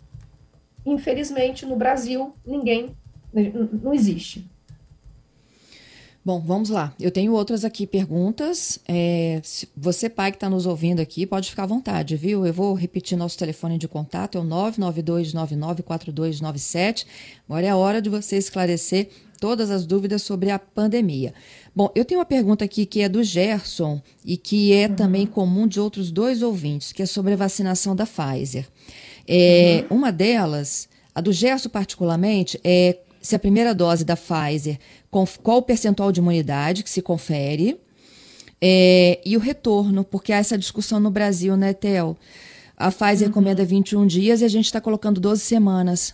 infelizmente, 0.85 1.65
no 1.65 1.75
Brasil, 1.75 2.33
ninguém, 2.45 2.95
não 3.33 3.93
existe. 3.93 4.49
Bom, 6.23 6.39
vamos 6.41 6.69
lá. 6.69 6.93
Eu 6.99 7.09
tenho 7.11 7.33
outras 7.33 7.63
aqui 7.63 7.87
perguntas. 7.87 8.77
É, 8.87 9.41
você, 9.75 10.07
pai 10.09 10.31
que 10.31 10.37
está 10.37 10.49
nos 10.49 10.65
ouvindo 10.65 10.99
aqui, 10.99 11.25
pode 11.25 11.49
ficar 11.49 11.63
à 11.63 11.67
vontade, 11.67 12.17
viu? 12.17 12.45
Eu 12.45 12.53
vou 12.53 12.73
repetir 12.73 13.17
nosso 13.17 13.37
telefone 13.37 13.77
de 13.77 13.87
contato, 13.87 14.37
é 14.37 14.41
o 14.41 14.43
992994297. 14.43 17.05
Agora 17.47 17.65
é 17.65 17.69
a 17.69 17.77
hora 17.77 18.01
de 18.01 18.09
você 18.09 18.35
esclarecer 18.37 19.07
todas 19.39 19.71
as 19.71 19.85
dúvidas 19.85 20.21
sobre 20.21 20.51
a 20.51 20.59
pandemia. 20.59 21.33
Bom, 21.73 21.89
eu 21.95 22.03
tenho 22.03 22.19
uma 22.19 22.25
pergunta 22.25 22.65
aqui 22.65 22.85
que 22.85 22.99
é 23.01 23.07
do 23.07 23.23
Gerson 23.23 24.01
e 24.25 24.35
que 24.35 24.73
é 24.73 24.87
uhum. 24.87 24.95
também 24.95 25.25
comum 25.25 25.65
de 25.65 25.79
outros 25.79 26.11
dois 26.11 26.43
ouvintes, 26.43 26.91
que 26.91 27.01
é 27.01 27.05
sobre 27.05 27.31
a 27.33 27.37
vacinação 27.37 27.95
da 27.95 28.05
Pfizer. 28.05 28.67
É, 29.25 29.85
uhum. 29.89 29.97
Uma 29.97 30.11
delas, 30.11 30.89
a 31.15 31.21
do 31.21 31.31
Gerson 31.31 31.69
particularmente, 31.69 32.59
é 32.61 32.97
se 33.21 33.35
a 33.35 33.39
primeira 33.39 33.73
dose 33.73 34.05
da 34.05 34.15
Pfizer, 34.15 34.77
qual 35.09 35.57
o 35.57 35.61
percentual 35.61 36.11
de 36.11 36.19
imunidade 36.19 36.83
que 36.83 36.89
se 36.89 37.01
confere, 37.01 37.79
é, 38.61 39.21
e 39.25 39.37
o 39.37 39.39
retorno, 39.39 40.03
porque 40.03 40.33
há 40.33 40.37
essa 40.37 40.57
discussão 40.57 40.99
no 40.99 41.09
Brasil, 41.09 41.55
né, 41.55 41.73
Theo? 41.73 42.17
A 42.75 42.91
Pfizer 42.91 43.27
uhum. 43.27 43.33
recomenda 43.33 43.65
21 43.65 44.07
dias 44.07 44.41
e 44.41 44.45
a 44.45 44.49
gente 44.49 44.65
está 44.65 44.81
colocando 44.81 45.19
12 45.19 45.41
semanas. 45.41 46.13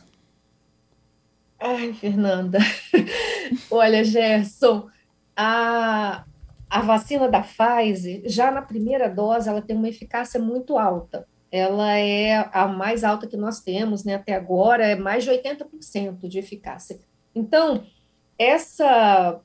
Ai, 1.60 1.94
Fernanda. 1.94 2.60
Olha, 3.72 4.04
Gerson, 4.04 4.88
a, 5.36 6.24
a 6.70 6.82
vacina 6.82 7.28
da 7.28 7.42
Pfizer, 7.42 8.24
já 8.26 8.52
na 8.52 8.62
primeira 8.62 9.10
dose, 9.10 9.50
ela 9.50 9.62
tem 9.62 9.76
uma 9.76 9.90
eficácia 9.90 10.40
muito 10.40 10.78
alta. 10.78 11.28
Ela 11.52 11.98
é 11.98 12.50
a 12.52 12.68
mais 12.68 13.04
alta 13.04 13.28
que 13.28 13.38
nós 13.38 13.62
temos, 13.62 14.04
né? 14.04 14.16
Até 14.16 14.34
agora, 14.34 14.86
é 14.86 14.96
mais 14.96 15.24
de 15.24 15.32
80% 15.32 16.28
de 16.28 16.40
eficácia. 16.40 17.00
Então, 17.34 17.86
essa 18.38 19.40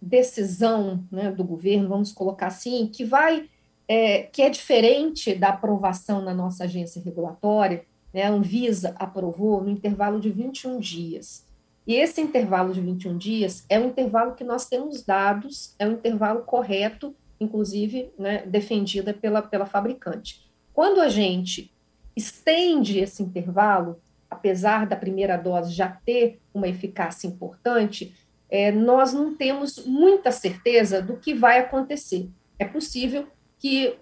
decisão 0.00 1.04
né, 1.10 1.30
do 1.30 1.44
governo, 1.44 1.88
vamos 1.88 2.12
colocar 2.12 2.48
assim, 2.48 2.86
que 2.86 3.04
vai, 3.04 3.48
é, 3.88 4.22
que 4.24 4.42
é 4.42 4.50
diferente 4.50 5.34
da 5.34 5.48
aprovação 5.48 6.20
na 6.22 6.34
nossa 6.34 6.64
agência 6.64 7.02
regulatória, 7.02 7.84
né, 8.12 8.22
a 8.22 8.30
Anvisa 8.30 8.94
aprovou 8.98 9.62
no 9.62 9.70
intervalo 9.70 10.20
de 10.20 10.30
21 10.30 10.78
dias. 10.78 11.44
E 11.86 11.94
esse 11.94 12.20
intervalo 12.20 12.72
de 12.72 12.80
21 12.80 13.16
dias 13.16 13.64
é 13.68 13.78
um 13.78 13.88
intervalo 13.88 14.34
que 14.34 14.42
nós 14.42 14.66
temos 14.66 15.02
dados, 15.02 15.74
é 15.78 15.86
um 15.86 15.92
intervalo 15.92 16.42
correto, 16.42 17.14
inclusive 17.38 18.10
né, 18.18 18.44
defendida 18.46 19.14
pela, 19.14 19.40
pela 19.40 19.66
fabricante. 19.66 20.45
Quando 20.76 21.00
a 21.00 21.08
gente 21.08 21.72
estende 22.14 22.98
esse 22.98 23.22
intervalo, 23.22 23.98
apesar 24.30 24.86
da 24.86 24.94
primeira 24.94 25.38
dose 25.38 25.72
já 25.72 25.88
ter 25.88 26.38
uma 26.52 26.68
eficácia 26.68 27.26
importante, 27.26 28.14
é, 28.50 28.70
nós 28.70 29.14
não 29.14 29.34
temos 29.34 29.86
muita 29.86 30.30
certeza 30.30 31.00
do 31.00 31.16
que 31.16 31.32
vai 31.32 31.60
acontecer. 31.60 32.28
É 32.58 32.66
possível 32.66 33.26
que 33.58 33.96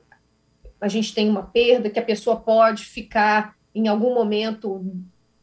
a 0.81 0.89
gente 0.89 1.15
tenha 1.15 1.31
uma 1.31 1.45
perda, 1.45 1.89
que 1.89 2.01
a 2.01 2.05
pessoa 2.05 2.41
pode 2.41 2.85
ficar 2.87 3.55
em 3.73 3.87
algum 3.87 4.13
momento 4.13 4.85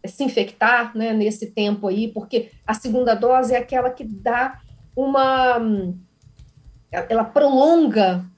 se 0.05 0.25
infectar 0.25 0.91
né, 0.97 1.13
nesse 1.13 1.51
tempo 1.51 1.87
aí, 1.87 2.09
porque 2.09 2.51
a 2.67 2.73
segunda 2.73 3.15
dose 3.15 3.53
é 3.53 3.57
aquela 3.57 3.89
que 3.89 4.03
dá 4.03 4.59
uma. 4.93 5.61
Ela 6.91 7.23
prolonga 7.23 8.29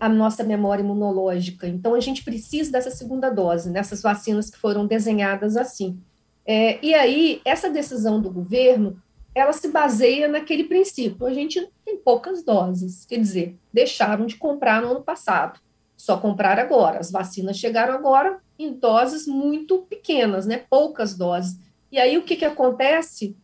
a 0.00 0.08
nossa 0.08 0.42
memória 0.42 0.82
imunológica. 0.82 1.68
Então, 1.68 1.94
a 1.94 2.00
gente 2.00 2.24
precisa 2.24 2.72
dessa 2.72 2.90
segunda 2.90 3.28
dose, 3.28 3.70
nessas 3.70 4.00
vacinas 4.00 4.48
que 4.48 4.58
foram 4.58 4.86
desenhadas 4.86 5.56
assim. 5.56 6.00
É, 6.46 6.78
e 6.84 6.94
aí, 6.94 7.40
essa 7.44 7.68
decisão 7.68 8.20
do 8.20 8.30
governo, 8.30 8.96
ela 9.34 9.52
se 9.52 9.68
baseia 9.68 10.28
naquele 10.28 10.64
princípio. 10.64 11.26
A 11.26 11.34
gente 11.34 11.68
tem 11.84 11.98
poucas 11.98 12.42
doses, 12.42 13.04
quer 13.04 13.18
dizer, 13.18 13.58
deixaram 13.70 14.24
de 14.24 14.36
comprar 14.36 14.80
no 14.80 14.92
ano 14.92 15.02
passado, 15.02 15.60
só 15.94 16.16
comprar 16.16 16.58
agora. 16.58 16.98
As 16.98 17.10
vacinas 17.10 17.58
chegaram 17.58 17.92
agora, 17.92 18.40
em 18.58 18.72
doses 18.72 19.26
muito 19.26 19.78
pequenas, 19.82 20.46
né? 20.46 20.64
Poucas 20.70 21.14
doses. 21.14 21.58
E 21.92 21.98
aí 21.98 22.16
o 22.16 22.22
que, 22.22 22.36
que 22.36 22.44
acontece? 22.46 23.36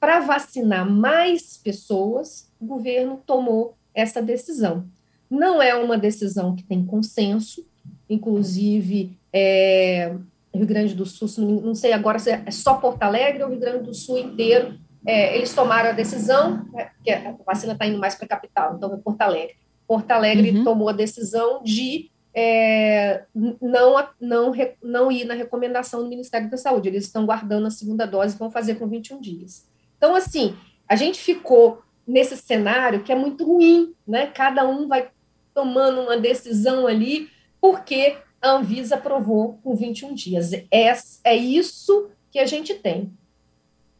Para 0.00 0.18
vacinar 0.20 0.90
mais 0.90 1.56
pessoas, 1.56 2.50
o 2.60 2.66
governo 2.66 3.22
tomou 3.24 3.76
essa 3.94 4.20
decisão. 4.20 4.88
Não 5.30 5.60
é 5.60 5.74
uma 5.74 5.98
decisão 5.98 6.54
que 6.54 6.62
tem 6.62 6.84
consenso, 6.84 7.66
inclusive 8.08 9.16
é, 9.32 10.14
Rio 10.54 10.66
Grande 10.66 10.94
do 10.94 11.04
Sul, 11.04 11.28
não 11.62 11.74
sei 11.74 11.92
agora 11.92 12.18
se 12.18 12.30
é 12.30 12.50
só 12.50 12.74
Porto 12.74 13.02
Alegre 13.02 13.42
ou 13.42 13.50
Rio 13.50 13.60
Grande 13.60 13.84
do 13.84 13.94
Sul 13.94 14.18
inteiro, 14.18 14.78
é, 15.04 15.36
eles 15.36 15.54
tomaram 15.54 15.90
a 15.90 15.92
decisão, 15.92 16.66
né, 16.72 16.90
que 17.02 17.10
a 17.10 17.36
vacina 17.46 17.74
está 17.74 17.86
indo 17.86 17.98
mais 17.98 18.14
para 18.14 18.24
a 18.24 18.28
capital, 18.28 18.74
então 18.76 18.92
é 18.92 18.96
Porto 18.96 19.20
Alegre. 19.22 19.56
Porto 19.86 20.10
Alegre 20.10 20.50
uhum. 20.50 20.64
tomou 20.64 20.88
a 20.88 20.92
decisão 20.92 21.62
de 21.62 22.10
é, 22.34 23.24
não, 23.34 24.08
não, 24.20 24.52
não 24.82 25.12
ir 25.12 25.24
na 25.24 25.32
recomendação 25.32 26.02
do 26.02 26.08
Ministério 26.08 26.50
da 26.50 26.56
Saúde. 26.58 26.88
Eles 26.88 27.04
estão 27.04 27.24
guardando 27.24 27.66
a 27.66 27.70
segunda 27.70 28.04
dose 28.04 28.34
e 28.34 28.38
vão 28.38 28.50
fazer 28.50 28.74
com 28.74 28.86
21 28.86 29.20
dias. 29.20 29.66
Então, 29.96 30.14
assim, 30.14 30.54
a 30.86 30.96
gente 30.96 31.18
ficou 31.18 31.82
nesse 32.06 32.36
cenário 32.36 33.02
que 33.02 33.10
é 33.10 33.14
muito 33.14 33.44
ruim, 33.44 33.94
né? 34.06 34.26
Cada 34.26 34.66
um 34.68 34.86
vai 34.86 35.08
tomando 35.56 36.02
uma 36.02 36.18
decisão 36.18 36.86
ali, 36.86 37.30
porque 37.58 38.18
a 38.42 38.50
Anvisa 38.50 38.96
aprovou 38.96 39.58
com 39.64 39.74
21 39.74 40.12
dias. 40.12 40.52
É, 40.52 40.92
é 41.24 41.34
isso 41.34 42.10
que 42.30 42.38
a 42.38 42.44
gente 42.44 42.74
tem. 42.74 43.10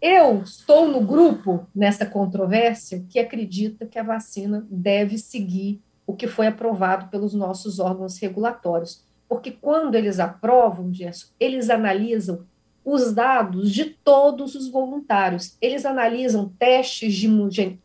Eu 0.03 0.43
estou 0.43 0.87
no 0.87 1.01
grupo 1.01 1.67
nessa 1.75 2.05
controvérsia 2.05 3.03
que 3.09 3.19
acredita 3.19 3.87
que 3.87 3.99
a 3.99 4.03
vacina 4.03 4.67
deve 4.71 5.17
seguir 5.17 5.81
o 6.07 6.15
que 6.15 6.27
foi 6.27 6.47
aprovado 6.47 7.09
pelos 7.09 7.33
nossos 7.33 7.79
órgãos 7.79 8.19
regulatórios. 8.19 9.03
Porque 9.27 9.51
quando 9.51 9.95
eles 9.95 10.21
aprovam, 10.21 10.93
Gerson, 10.93 11.29
eles 11.41 11.71
analisam 11.71 12.45
os 12.85 13.15
dados 13.15 13.73
de 13.73 13.87
todos 13.87 14.55
os 14.55 14.69
voluntários, 14.69 15.57
eles 15.59 15.87
analisam 15.87 16.53
testes 16.59 17.15
de 17.15 17.27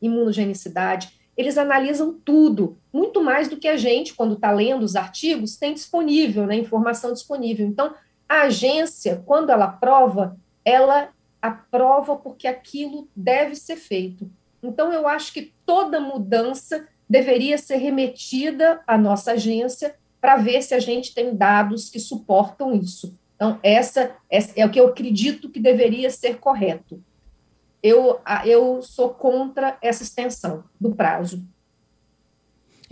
imunogenicidade, 0.02 1.21
eles 1.42 1.58
analisam 1.58 2.14
tudo, 2.24 2.78
muito 2.94 3.22
mais 3.22 3.50
do 3.50 3.58
que 3.58 3.68
a 3.68 3.78
gente, 3.78 4.14
quando 4.14 4.36
está 4.36 4.52
lendo 4.52 4.84
os 4.84 4.96
artigos, 4.96 5.58
tem 5.58 5.74
disponível, 5.74 6.46
né, 6.46 6.56
informação 6.56 7.12
disponível. 7.14 7.66
Então, 7.66 7.94
a 8.28 8.44
agência, 8.44 9.22
quando 9.26 9.50
ela 9.50 9.66
aprova, 9.66 10.38
ela 10.64 11.10
aprova 11.42 12.16
porque 12.16 12.48
aquilo 12.48 13.08
deve 13.16 13.56
ser 13.56 13.76
feito. 13.76 14.30
Então, 14.64 14.94
eu 14.94 15.08
acho 15.08 15.34
que 15.34 15.54
toda 15.66 16.00
mudança 16.00 16.88
deveria 17.10 17.58
ser 17.58 17.78
remetida 17.78 18.82
à 18.88 18.98
nossa 18.98 19.34
agência 19.34 19.96
para 20.22 20.38
ver 20.38 20.62
se 20.62 20.74
a 20.74 20.80
gente 20.80 21.14
tem 21.14 21.36
dados 21.36 21.90
que 21.90 22.00
suportam 22.00 22.74
isso. 22.76 23.18
Então, 23.36 23.60
essa, 23.64 24.16
essa 24.30 24.54
é 24.56 24.66
o 24.66 24.70
que 24.70 24.80
eu 24.80 24.88
acredito 24.88 25.50
que 25.50 25.60
deveria 25.60 26.10
ser 26.10 26.38
correto 26.38 27.04
eu, 27.82 28.20
eu 28.46 28.82
sou 28.82 29.10
contra 29.10 29.78
essa 29.82 30.04
extensão 30.04 30.64
do 30.80 30.94
prazo. 30.94 31.44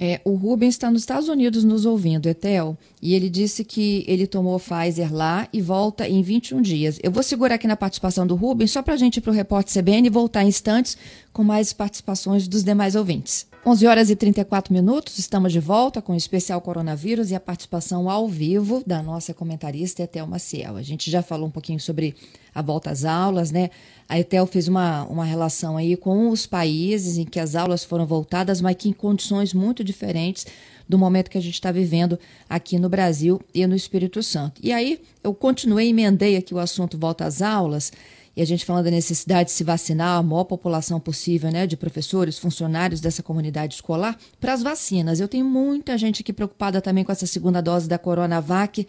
É, 0.02 0.22
o 0.24 0.36
Rubens 0.36 0.76
está 0.76 0.90
nos 0.90 1.02
Estados 1.02 1.28
Unidos 1.28 1.66
nos 1.66 1.86
ouvindo, 1.86 2.30
Etel, 2.30 2.78
e 3.02 3.14
ele 3.14 3.30
disse 3.30 3.66
que 3.66 4.06
ele 4.08 4.26
tomou 4.26 4.58
Pfizer 4.58 5.14
lá 5.14 5.46
e 5.52 5.62
volta 5.62 6.08
em 6.08 6.22
21 6.22 6.62
dias. 6.62 6.98
Eu 7.04 7.12
vou 7.12 7.22
segurar 7.22 7.56
aqui 7.56 7.68
na 7.68 7.76
participação 7.76 8.26
do 8.26 8.34
Rubens, 8.34 8.72
só 8.72 8.82
para 8.82 8.94
a 8.94 8.98
gente 8.98 9.18
ir 9.18 9.22
para 9.22 9.32
o 9.32 9.34
repórter 9.34 9.84
CBN 9.84 10.08
e 10.08 10.10
voltar 10.10 10.46
em 10.46 10.48
instantes 10.48 10.98
com 11.34 11.44
mais 11.44 11.74
participações 11.74 12.48
dos 12.48 12.64
demais 12.64 12.96
ouvintes. 12.96 13.49
11 13.66 13.88
horas 13.88 14.10
e 14.10 14.16
34 14.16 14.74
minutos, 14.74 15.20
estamos 15.20 15.52
de 15.52 15.60
volta 15.60 16.02
com 16.02 16.14
o 16.14 16.16
especial 16.16 16.62
coronavírus 16.62 17.30
e 17.30 17.36
a 17.36 17.42
participação 17.42 18.10
ao 18.10 18.26
vivo 18.26 18.82
da 18.88 19.04
nossa 19.04 19.34
comentarista 19.34 20.02
Etel 20.02 20.26
Maciel. 20.26 20.78
A 20.78 20.82
gente 20.82 21.12
já 21.12 21.22
falou 21.22 21.48
um 21.48 21.52
pouquinho 21.52 21.80
sobre 21.80 22.16
a 22.56 22.62
volta 22.62 22.90
às 22.90 23.04
aulas, 23.04 23.52
né? 23.52 23.70
A 24.08 24.18
Etel 24.18 24.48
fez 24.48 24.70
uma, 24.70 25.04
uma 25.04 25.26
relação 25.26 25.76
aí 25.76 25.98
com 25.98 26.30
os 26.30 26.48
países 26.48 27.18
em 27.18 27.26
que 27.26 27.38
as 27.38 27.54
aulas 27.54 27.84
foram 27.84 28.06
voltadas, 28.06 28.62
mas 28.62 28.78
que 28.78 28.88
em 28.88 28.94
condições 28.94 29.54
muito 29.54 29.84
diferentes 29.84 30.48
do 30.88 30.98
momento 30.98 31.30
que 31.30 31.38
a 31.38 31.42
gente 31.42 31.56
está 31.56 31.72
vivendo 31.72 32.18
aqui 32.50 32.80
no 32.80 32.88
Brasil 32.88 33.42
e 33.54 33.68
no 33.68 33.76
Espírito 33.76 34.24
Santo. 34.24 34.62
E 34.64 34.72
aí 34.72 35.02
eu 35.22 35.34
continuei, 35.34 35.90
emendei 35.90 36.38
aqui 36.38 36.54
o 36.54 36.60
assunto 36.60 36.98
volta 36.98 37.26
às 37.26 37.42
aulas 37.42 37.92
e 38.40 38.42
a 38.42 38.46
gente 38.46 38.64
falando 38.64 38.86
da 38.86 38.92
necessidade 38.92 39.50
de 39.50 39.52
se 39.52 39.66
vacinar 39.66 40.18
a 40.18 40.24
maior 40.24 40.46
população 40.46 40.98
possível, 40.98 41.52
né, 41.52 41.68
de 41.68 41.76
professores, 41.76 42.40
funcionários 42.40 43.02
dessa 43.02 43.22
comunidade 43.22 43.76
escolar, 43.76 44.18
para 44.40 44.54
as 44.54 44.64
vacinas. 44.64 45.20
Eu 45.20 45.28
tenho 45.28 45.44
muita 45.44 45.98
gente 45.98 46.22
aqui 46.22 46.32
preocupada 46.32 46.80
também 46.80 47.04
com 47.04 47.12
essa 47.12 47.28
segunda 47.28 47.62
dose 47.62 47.90
da 47.90 47.98
Coronavac, 47.98 48.88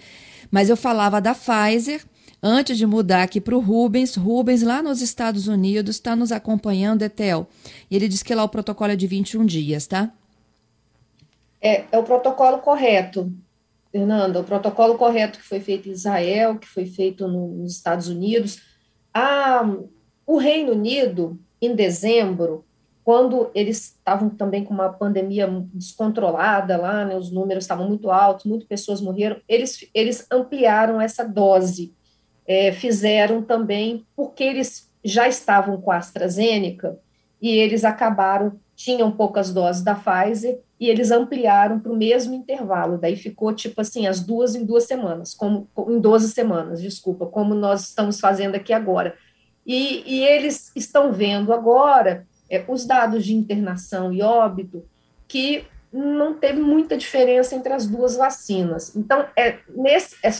mas 0.52 0.71
eu 0.71 0.76
falava 0.76 1.21
da 1.21 1.35
Pfizer. 1.35 2.00
Antes 2.40 2.78
de 2.78 2.87
mudar 2.87 3.25
aqui 3.25 3.40
para 3.40 3.57
o 3.57 3.59
Rubens, 3.59 4.14
Rubens, 4.14 4.62
lá 4.62 4.85
nos 4.85 5.02
Estados 5.02 5.49
Unidos, 5.49 5.97
está 5.97 6.14
nos 6.14 6.30
acompanhando, 6.30 7.02
Etel. 7.02 7.49
E 7.90 7.97
ele 7.97 8.07
diz 8.07 8.23
que 8.23 8.33
lá 8.33 8.45
o 8.45 8.49
protocolo 8.49 8.92
é 8.92 8.97
de 8.97 9.09
21 9.09 9.45
dias, 9.45 9.85
tá? 9.85 10.12
É, 11.61 11.87
é 11.90 11.99
o 11.99 12.04
protocolo 12.04 12.59
correto, 12.59 13.33
Fernanda. 13.90 14.38
O 14.38 14.45
protocolo 14.45 14.97
correto 14.97 15.40
que 15.40 15.45
foi 15.45 15.59
feito 15.59 15.88
em 15.88 15.92
Israel, 15.92 16.57
que 16.57 16.69
foi 16.69 16.87
feito 16.87 17.26
no, 17.26 17.49
nos 17.49 17.73
Estados 17.73 18.07
Unidos 18.07 18.70
a, 19.12 19.69
o 20.26 20.37
Reino 20.38 20.73
Unido, 20.73 21.38
em 21.61 21.75
dezembro, 21.75 22.64
quando 23.05 23.50
eles 23.55 23.97
estavam 23.97 24.31
também 24.31 24.64
com 24.64 24.73
uma 24.73 24.88
pandemia 24.88 25.49
descontrolada 25.75 26.76
lá, 26.76 27.05
né, 27.05 27.17
os 27.17 27.31
números 27.31 27.64
estavam 27.64 27.88
muito 27.88 28.11
altos, 28.11 28.47
muitas 28.47 28.69
pessoas 28.69 29.00
morreram, 29.00 29.40
eles, 29.49 29.88
eles 29.95 30.26
ampliaram 30.31 31.00
essa 31.00 31.25
dose, 31.25 31.93
é, 32.47 32.73
fizeram 32.73 33.43
também, 33.43 34.05
porque 34.14 34.45
eles 34.45 34.90
já 35.05 35.26
estavam 35.26 35.81
com 35.81 35.90
a 35.90 35.97
AstraZeneca, 35.97 36.99
e 37.40 37.57
eles 37.57 37.85
acabaram, 37.85 38.61
tinham 38.76 39.11
poucas 39.11 39.52
doses 39.52 39.83
da 39.83 39.95
Pfizer, 39.95 40.61
e 40.81 40.89
eles 40.89 41.11
ampliaram 41.11 41.79
para 41.79 41.93
o 41.93 41.97
mesmo 41.97 42.35
intervalo, 42.35 42.97
daí 42.97 43.14
ficou 43.14 43.53
tipo 43.53 43.83
assim, 43.83 44.07
as 44.07 44.21
duas 44.21 44.55
em 44.55 44.64
duas 44.64 44.85
semanas, 44.85 45.35
como 45.35 45.69
em 45.88 46.01
12 46.01 46.31
semanas, 46.31 46.81
desculpa, 46.81 47.27
como 47.27 47.55
nós 47.55 47.88
estamos 47.88 48.19
fazendo 48.19 48.55
aqui 48.55 48.73
agora. 48.73 49.14
E, 49.66 50.03
e 50.07 50.25
eles 50.25 50.73
estão 50.75 51.12
vendo 51.12 51.53
agora 51.53 52.27
é, 52.49 52.64
os 52.66 52.87
dados 52.87 53.27
de 53.27 53.35
internação 53.35 54.11
e 54.11 54.23
óbito, 54.23 54.83
que 55.29 55.64
não 55.93 56.35
teve 56.35 56.61
muita 56.62 56.97
diferença 56.97 57.55
entre 57.55 57.75
as 57.75 57.87
duas 57.87 58.16
vacinas. 58.16 58.97
Então, 58.97 59.27
é, 59.37 59.59
nesse, 59.69 60.16
é, 60.25 60.31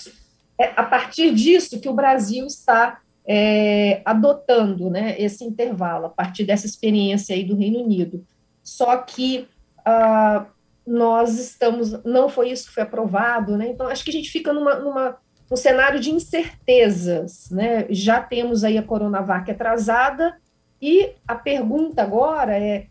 é 0.59 0.73
a 0.75 0.85
partir 0.85 1.35
disso 1.35 1.81
que 1.81 1.89
o 1.89 1.95
Brasil 1.95 2.47
está 2.47 3.01
é, 3.27 4.01
adotando 4.07 4.89
né, 4.89 5.21
esse 5.21 5.45
intervalo, 5.45 6.07
a 6.07 6.11
partir 6.11 6.45
dessa 6.45 6.65
experiência 6.65 7.35
aí 7.35 7.45
do 7.45 7.57
Reino 7.57 7.81
Unido. 7.81 8.25
Só 8.63 8.97
que 8.97 9.47
uh, 9.87 10.47
nós 10.87 11.39
estamos, 11.39 12.03
não 12.05 12.29
foi 12.29 12.51
isso 12.51 12.69
que 12.69 12.75
foi 12.75 12.83
aprovado, 12.83 13.57
né? 13.57 13.69
Então, 13.69 13.87
acho 13.87 14.05
que 14.05 14.11
a 14.11 14.13
gente 14.13 14.31
fica 14.31 14.53
numa, 14.53 14.77
numa, 14.77 15.17
num 15.49 15.57
cenário 15.57 16.01
de 16.01 16.11
incertezas, 16.11 17.51
né? 17.51 17.87
Já 17.91 18.21
temos 18.21 18.65
aí 18.65 18.77
a 18.77 18.83
Coronavac 18.83 19.51
atrasada, 19.51 20.37
e 20.81 21.13
a 21.29 21.35
pergunta 21.35 22.03
agora 22.03 22.59
é: 22.59 22.87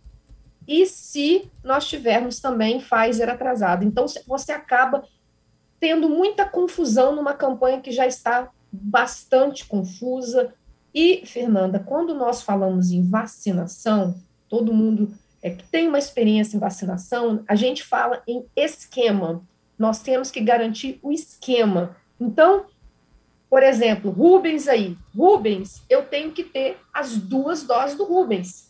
e 0.67 0.86
se 0.86 1.49
nós 1.63 1.88
tivermos 1.88 2.39
também 2.39 2.80
Pfizer 2.80 3.30
atrasado? 3.30 3.84
Então, 3.84 4.06
você 4.28 4.52
acaba 4.52 5.04
tendo 5.80 6.08
muita 6.08 6.45
confusão 6.45 7.15
numa 7.15 7.34
campanha 7.34 7.82
que 7.82 7.91
já 7.91 8.06
está 8.06 8.49
bastante 8.71 9.65
confusa. 9.65 10.54
E, 10.93 11.25
Fernanda, 11.25 11.80
quando 11.80 12.13
nós 12.13 12.43
falamos 12.43 12.91
em 12.91 13.02
vacinação, 13.02 14.15
todo 14.47 14.73
mundo 14.73 15.12
é, 15.41 15.49
que 15.49 15.67
tem 15.67 15.88
uma 15.88 15.99
experiência 15.99 16.58
em 16.58 16.60
vacinação, 16.60 17.43
a 17.47 17.56
gente 17.56 17.84
fala 17.84 18.21
em 18.28 18.45
esquema. 18.56 19.41
Nós 19.78 20.02
temos 20.02 20.30
que 20.30 20.41
garantir 20.41 20.99
o 21.02 21.12
esquema. 21.12 21.95
Então, 22.19 22.65
por 23.49 23.63
exemplo, 23.63 24.12
Rubens 24.12 24.67
aí. 24.67 24.97
Rubens, 25.15 25.82
eu 25.89 26.04
tenho 26.04 26.32
que 26.32 26.43
ter 26.43 26.78
as 26.93 27.17
duas 27.17 27.63
doses 27.63 27.97
do 27.97 28.04
Rubens. 28.04 28.69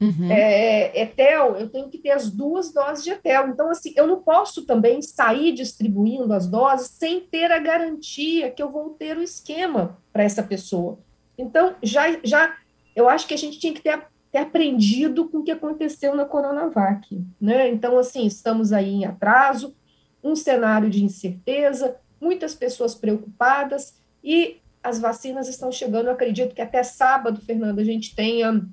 Uhum. 0.00 0.30
É, 0.30 1.02
Etel, 1.02 1.56
eu 1.56 1.68
tenho 1.68 1.88
que 1.90 1.98
ter 1.98 2.10
as 2.10 2.30
duas 2.30 2.72
doses 2.72 3.04
de 3.04 3.10
Etel. 3.10 3.48
Então, 3.48 3.70
assim, 3.70 3.92
eu 3.96 4.06
não 4.06 4.22
posso 4.22 4.64
também 4.66 5.00
sair 5.02 5.52
distribuindo 5.52 6.32
as 6.32 6.46
doses 6.46 6.88
sem 6.88 7.20
ter 7.20 7.52
a 7.52 7.58
garantia 7.58 8.50
que 8.50 8.62
eu 8.62 8.70
vou 8.70 8.90
ter 8.90 9.16
o 9.16 9.22
esquema 9.22 9.98
para 10.12 10.22
essa 10.22 10.42
pessoa. 10.42 10.98
Então, 11.38 11.74
já, 11.82 12.18
já, 12.24 12.56
eu 12.96 13.08
acho 13.08 13.26
que 13.26 13.34
a 13.34 13.38
gente 13.38 13.58
tinha 13.58 13.72
que 13.72 13.82
ter 13.82 13.90
a 13.90 14.06
ter 14.30 14.38
aprendido 14.38 15.28
com 15.28 15.38
o 15.38 15.42
que 15.42 15.50
aconteceu 15.50 16.14
na 16.14 16.24
Coronavac, 16.24 17.20
né? 17.40 17.68
Então, 17.68 17.98
assim, 17.98 18.26
estamos 18.26 18.72
aí 18.72 18.90
em 18.90 19.04
atraso, 19.04 19.74
um 20.22 20.36
cenário 20.36 20.88
de 20.88 21.04
incerteza, 21.04 21.96
muitas 22.20 22.54
pessoas 22.54 22.94
preocupadas 22.94 23.98
e 24.22 24.58
as 24.82 25.00
vacinas 25.00 25.48
estão 25.48 25.72
chegando. 25.72 26.06
Eu 26.06 26.12
acredito 26.12 26.54
que 26.54 26.62
até 26.62 26.82
sábado, 26.82 27.40
Fernando, 27.40 27.80
a 27.80 27.84
gente 27.84 28.14
tenha 28.14 28.64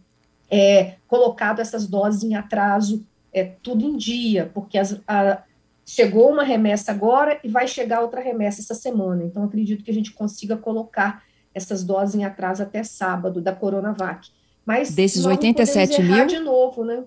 é, 0.49 0.95
colocado 1.07 1.59
essas 1.59 1.87
doses 1.87 2.23
em 2.23 2.35
atraso, 2.35 3.05
é, 3.33 3.43
tudo 3.43 3.85
em 3.85 3.97
dia, 3.97 4.51
porque 4.53 4.77
as, 4.77 4.99
a, 5.07 5.43
chegou 5.85 6.31
uma 6.31 6.43
remessa 6.43 6.91
agora 6.91 7.39
e 7.43 7.47
vai 7.47 7.67
chegar 7.67 8.01
outra 8.01 8.21
remessa 8.21 8.61
essa 8.61 8.75
semana. 8.75 9.23
Então, 9.23 9.43
acredito 9.43 9.83
que 9.83 9.91
a 9.91 9.93
gente 9.93 10.11
consiga 10.11 10.55
colocar 10.55 11.23
essas 11.53 11.83
doses 11.83 12.15
em 12.15 12.23
atraso 12.23 12.61
até 12.61 12.83
sábado 12.83 13.41
da 13.41 13.53
Coronavac. 13.53 14.29
Mas 14.67 14.93
desses 14.93 15.25
87 15.25 16.03
mil. 16.03 16.27
de 16.27 16.39
novo, 16.39 16.83
né? 16.83 17.05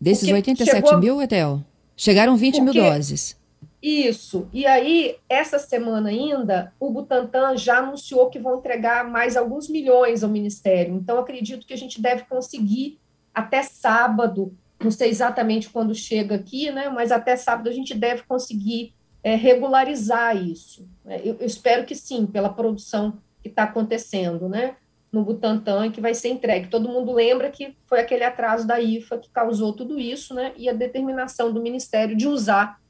Desses 0.00 0.28
Porque 0.28 0.50
87 0.50 0.86
chegou... 0.86 0.98
mil, 0.98 1.22
Etel? 1.22 1.62
Chegaram 1.96 2.36
20 2.36 2.56
Porque... 2.56 2.80
mil 2.80 2.90
doses. 2.90 3.36
Isso. 3.80 4.48
E 4.52 4.66
aí, 4.66 5.14
essa 5.28 5.56
semana 5.58 6.08
ainda, 6.08 6.72
o 6.80 6.90
Butantan 6.90 7.56
já 7.56 7.78
anunciou 7.78 8.28
que 8.28 8.40
vão 8.40 8.58
entregar 8.58 9.08
mais 9.08 9.36
alguns 9.36 9.68
milhões 9.68 10.24
ao 10.24 10.30
Ministério. 10.30 10.96
Então, 10.96 11.18
acredito 11.18 11.64
que 11.64 11.74
a 11.74 11.76
gente 11.76 12.02
deve 12.02 12.24
conseguir 12.24 12.98
até 13.32 13.62
sábado, 13.62 14.52
não 14.82 14.90
sei 14.90 15.10
exatamente 15.10 15.70
quando 15.70 15.94
chega 15.94 16.34
aqui, 16.34 16.72
né? 16.72 16.88
Mas 16.88 17.12
até 17.12 17.36
sábado 17.36 17.68
a 17.68 17.72
gente 17.72 17.94
deve 17.94 18.22
conseguir 18.22 18.92
é, 19.22 19.36
regularizar 19.36 20.36
isso. 20.36 20.88
Eu, 21.22 21.36
eu 21.38 21.46
espero 21.46 21.84
que 21.84 21.94
sim, 21.94 22.26
pela 22.26 22.48
produção 22.48 23.18
que 23.42 23.48
está 23.48 23.62
acontecendo, 23.62 24.48
né? 24.48 24.74
No 25.14 25.24
Butantan 25.24 25.90
que 25.92 26.00
vai 26.00 26.12
ser 26.12 26.28
entregue. 26.28 26.68
Todo 26.68 26.88
mundo 26.88 27.12
lembra 27.12 27.48
que 27.48 27.76
foi 27.86 28.00
aquele 28.00 28.24
atraso 28.24 28.66
da 28.66 28.80
IFA 28.80 29.18
que 29.18 29.30
causou 29.30 29.72
tudo 29.72 29.98
isso, 29.98 30.34
né? 30.34 30.52
E 30.56 30.68
a 30.68 30.72
determinação 30.72 31.52
do 31.52 31.62
Ministério 31.62 32.16
de 32.16 32.26
usar 32.26 32.80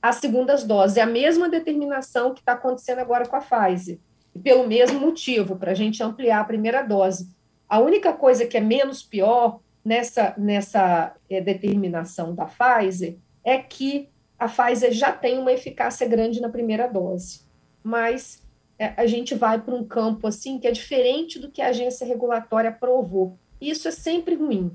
as 0.00 0.16
segundas 0.16 0.62
doses. 0.62 0.96
É 0.96 1.02
a 1.02 1.06
mesma 1.06 1.48
determinação 1.48 2.32
que 2.32 2.40
está 2.40 2.52
acontecendo 2.52 3.00
agora 3.00 3.26
com 3.26 3.34
a 3.34 3.40
Pfizer. 3.40 3.98
E 4.34 4.38
pelo 4.38 4.66
mesmo 4.66 5.00
motivo, 5.00 5.56
para 5.56 5.72
a 5.72 5.74
gente 5.74 6.02
ampliar 6.02 6.40
a 6.40 6.44
primeira 6.44 6.82
dose. 6.82 7.28
A 7.68 7.80
única 7.80 8.12
coisa 8.12 8.46
que 8.46 8.56
é 8.56 8.60
menos 8.60 9.02
pior 9.02 9.60
nessa, 9.84 10.34
nessa 10.38 11.14
é, 11.28 11.40
determinação 11.40 12.34
da 12.34 12.46
Pfizer 12.46 13.16
é 13.44 13.58
que 13.58 14.08
a 14.38 14.48
Pfizer 14.48 14.92
já 14.92 15.12
tem 15.12 15.38
uma 15.38 15.52
eficácia 15.52 16.06
grande 16.06 16.40
na 16.40 16.48
primeira 16.48 16.86
dose. 16.86 17.42
Mas 17.82 18.41
a 18.96 19.06
gente 19.06 19.34
vai 19.34 19.60
para 19.60 19.74
um 19.74 19.84
campo 19.84 20.26
assim 20.26 20.58
que 20.58 20.66
é 20.66 20.70
diferente 20.70 21.38
do 21.38 21.50
que 21.50 21.60
a 21.60 21.68
agência 21.68 22.06
regulatória 22.06 22.70
aprovou. 22.70 23.38
Isso 23.60 23.86
é 23.88 23.90
sempre 23.90 24.34
ruim. 24.34 24.70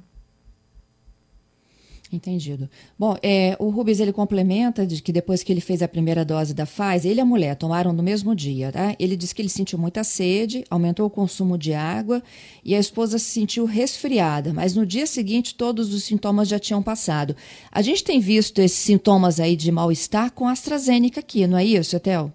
Entendido. 2.12 2.70
Bom, 2.98 3.18
é, 3.22 3.58
o 3.60 3.70
Rubens 3.70 4.00
ele 4.00 4.14
complementa 4.14 4.88
de 4.88 5.02
que 5.02 5.12
depois 5.12 5.44
que 5.44 5.52
ele 5.52 5.60
fez 5.60 5.82
a 5.82 5.88
primeira 5.88 6.24
dose 6.24 6.54
da 6.54 6.66
Pfizer, 6.66 7.12
ele 7.12 7.20
e 7.20 7.22
a 7.22 7.26
mulher 7.26 7.56
tomaram 7.56 7.92
no 7.92 8.02
mesmo 8.02 8.34
dia, 8.34 8.72
tá? 8.72 8.96
Ele 8.98 9.18
disse 9.18 9.36
que 9.36 9.42
ele 9.42 9.50
sentiu 9.50 9.78
muita 9.78 10.04
sede, 10.06 10.64
aumentou 10.70 11.06
o 11.06 11.10
consumo 11.10 11.58
de 11.58 11.74
água 11.74 12.24
e 12.64 12.74
a 12.76 12.80
esposa 12.80 13.20
se 13.20 13.26
sentiu 13.26 13.66
resfriada, 13.66 14.54
mas 14.54 14.74
no 14.74 14.86
dia 14.86 15.06
seguinte 15.06 15.56
todos 15.56 15.94
os 15.94 16.06
sintomas 16.06 16.48
já 16.48 16.58
tinham 16.58 16.82
passado. 16.82 17.36
A 17.70 17.82
gente 17.82 18.04
tem 18.04 18.22
visto 18.22 18.60
esses 18.60 18.78
sintomas 18.78 19.40
aí 19.40 19.58
de 19.58 19.70
mal-estar 19.70 20.32
com 20.32 20.48
a 20.48 20.52
AstraZeneca 20.52 21.20
aqui, 21.20 21.46
não 21.46 21.58
é 21.58 21.66
isso, 21.66 21.96
Etel? 21.96 22.32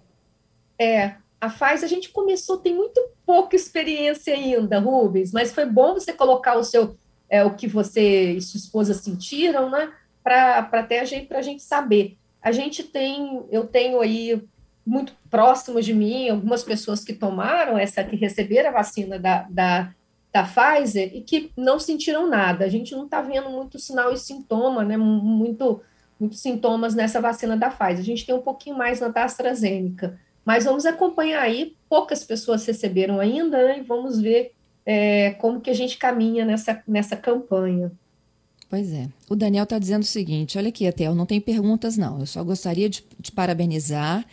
É, 0.77 1.15
a 1.43 1.49
Pfizer 1.49 1.83
a 1.83 1.87
gente 1.87 2.09
começou, 2.09 2.57
tem 2.57 2.73
muito 2.73 3.01
pouca 3.25 3.53
experiência 3.53 4.33
ainda, 4.33 4.79
Rubens, 4.79 5.33
mas 5.33 5.51
foi 5.51 5.65
bom 5.65 5.93
você 5.93 6.13
colocar 6.13 6.55
o 6.55 6.63
seu 6.63 6.95
é, 7.29 7.43
o 7.43 7.53
que 7.53 7.67
você 7.67 8.31
e 8.31 8.41
sua 8.41 8.57
esposa 8.57 8.93
sentiram, 8.93 9.69
né? 9.69 9.91
Para 10.23 10.69
até 10.71 11.01
a 11.01 11.05
gente, 11.05 11.33
a 11.33 11.41
gente 11.41 11.61
saber. 11.61 12.17
A 12.41 12.51
gente 12.53 12.81
tem, 12.83 13.43
eu 13.51 13.67
tenho 13.67 13.99
aí 13.99 14.41
muito 14.85 15.13
próximos 15.29 15.85
de 15.85 15.93
mim, 15.93 16.29
algumas 16.29 16.63
pessoas 16.63 17.03
que 17.03 17.11
tomaram 17.11 17.77
essa, 17.77 18.03
que 18.05 18.15
receberam 18.15 18.69
a 18.69 18.73
vacina 18.73 19.19
da, 19.19 19.45
da, 19.49 19.93
da 20.31 20.43
Pfizer 20.43 21.11
e 21.13 21.21
que 21.21 21.51
não 21.57 21.77
sentiram 21.77 22.29
nada. 22.29 22.63
A 22.63 22.69
gente 22.69 22.95
não 22.95 23.03
está 23.03 23.21
vendo 23.21 23.49
muito 23.49 23.77
sinal 23.79 24.13
e 24.13 24.17
sintoma, 24.17 24.85
né? 24.85 24.95
Muito, 24.95 25.81
muitos 26.17 26.39
sintomas 26.39 26.95
nessa 26.95 27.19
vacina 27.19 27.57
da 27.57 27.69
Pfizer. 27.69 27.99
A 27.99 28.03
gente 28.03 28.25
tem 28.25 28.33
um 28.33 28.41
pouquinho 28.41 28.77
mais 28.77 29.01
na 29.01 29.11
AstraZeneca. 29.13 30.17
Mas 30.45 30.65
vamos 30.65 30.85
acompanhar 30.85 31.41
aí, 31.41 31.75
poucas 31.87 32.23
pessoas 32.23 32.65
receberam 32.65 33.19
ainda, 33.19 33.65
né? 33.65 33.79
E 33.79 33.81
vamos 33.81 34.19
ver 34.19 34.51
é, 34.85 35.31
como 35.31 35.61
que 35.61 35.69
a 35.69 35.73
gente 35.73 35.97
caminha 35.97 36.45
nessa, 36.45 36.83
nessa 36.87 37.15
campanha. 37.15 37.91
Pois 38.69 38.91
é. 38.91 39.07
O 39.29 39.35
Daniel 39.35 39.63
está 39.63 39.77
dizendo 39.77 40.01
o 40.01 40.05
seguinte: 40.05 40.57
olha 40.57 40.69
aqui, 40.69 40.85
Etel, 40.85 41.13
não 41.13 41.25
tem 41.25 41.39
perguntas, 41.39 41.95
não. 41.95 42.19
Eu 42.19 42.25
só 42.25 42.43
gostaria 42.43 42.89
de 42.89 43.03
te 43.21 43.31
parabenizar 43.31 44.25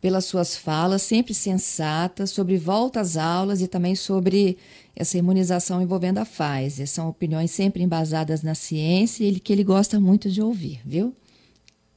pelas 0.00 0.24
suas 0.24 0.56
falas, 0.56 1.02
sempre 1.02 1.34
sensatas, 1.34 2.30
sobre 2.30 2.56
volta 2.56 3.00
às 3.00 3.16
aulas 3.16 3.60
e 3.60 3.68
também 3.68 3.94
sobre 3.94 4.56
essa 4.94 5.18
imunização 5.18 5.82
envolvendo 5.82 6.18
a 6.18 6.26
Pfizer. 6.26 6.88
São 6.88 7.08
opiniões 7.08 7.50
sempre 7.50 7.82
embasadas 7.82 8.42
na 8.42 8.54
ciência 8.54 9.24
e 9.24 9.26
ele, 9.26 9.40
que 9.40 9.52
ele 9.52 9.64
gosta 9.64 9.98
muito 9.98 10.30
de 10.30 10.42
ouvir, 10.42 10.80
viu? 10.84 11.14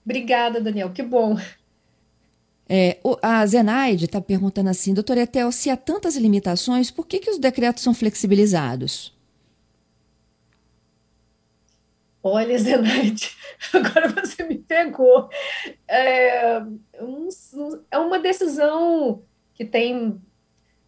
Obrigada, 0.05 0.59
Daniel, 0.59 0.91
que 0.91 1.03
bom. 1.03 1.37
É, 2.73 3.01
a 3.21 3.45
Zenaide 3.45 4.05
está 4.05 4.21
perguntando 4.21 4.69
assim, 4.69 4.93
doutor 4.93 5.17
Etel, 5.17 5.51
se 5.51 5.69
há 5.69 5.75
tantas 5.75 6.15
limitações, 6.15 6.89
por 6.89 7.05
que, 7.05 7.19
que 7.19 7.29
os 7.29 7.37
decretos 7.37 7.83
são 7.83 7.93
flexibilizados? 7.93 9.13
Olha, 12.23 12.55
Zenaide, 12.57 13.35
agora 13.73 14.07
você 14.07 14.45
me 14.45 14.57
pegou. 14.57 15.29
É, 15.85 16.61
um, 17.01 17.27
é 17.91 17.97
uma 17.97 18.19
decisão 18.19 19.21
que 19.53 19.65
tem. 19.65 20.17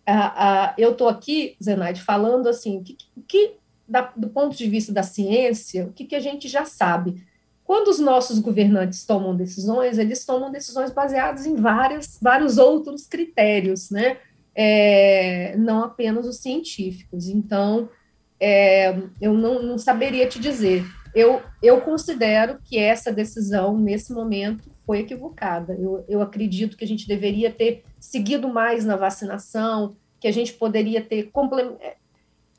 A, 0.06 0.70
a, 0.70 0.76
eu 0.78 0.94
estou 0.94 1.10
aqui, 1.10 1.58
Zenaide, 1.62 2.02
falando 2.02 2.48
assim, 2.48 2.82
que, 2.82 2.96
que 3.28 3.58
da, 3.86 4.04
do 4.16 4.30
ponto 4.30 4.56
de 4.56 4.70
vista 4.70 4.94
da 4.94 5.04
ciência, 5.04 5.86
o 5.88 5.92
que, 5.92 6.06
que 6.06 6.16
a 6.16 6.22
gente 6.22 6.48
já 6.48 6.64
sabe. 6.64 7.28
Quando 7.66 7.88
os 7.88 8.00
nossos 8.00 8.40
governantes 8.40 9.06
tomam 9.06 9.36
decisões, 9.36 9.98
eles 9.98 10.26
tomam 10.26 10.52
decisões 10.52 10.92
baseadas 10.92 11.46
em 11.46 11.56
várias, 11.56 12.20
vários 12.22 12.58
outros 12.58 13.08
critérios, 13.08 13.90
né? 13.90 14.18
É, 14.56 15.56
não 15.58 15.84
apenas 15.84 16.28
os 16.28 16.38
científicos. 16.38 17.28
Então, 17.28 17.90
é, 18.40 18.96
eu 19.22 19.34
não, 19.34 19.64
não, 19.64 19.78
saberia 19.78 20.28
te 20.28 20.40
dizer. 20.40 20.86
Eu, 21.16 21.42
eu 21.62 21.80
considero 21.82 22.60
que 22.64 22.78
essa 22.78 23.12
decisão, 23.12 23.78
nesse 23.78 24.12
momento, 24.12 24.70
foi 24.86 25.00
equivocada. 25.00 25.74
Eu, 25.80 26.04
eu 26.10 26.22
acredito 26.22 26.76
que 26.76 26.84
a 26.84 26.88
gente 26.88 27.08
deveria 27.08 27.50
ter 27.52 27.84
seguido 28.00 28.50
mais 28.50 28.84
na 28.84 28.98
vacinação, 28.98 29.96
que 30.20 30.28
a 30.28 30.32
gente 30.32 30.54
poderia 30.54 31.02
ter 31.02 31.32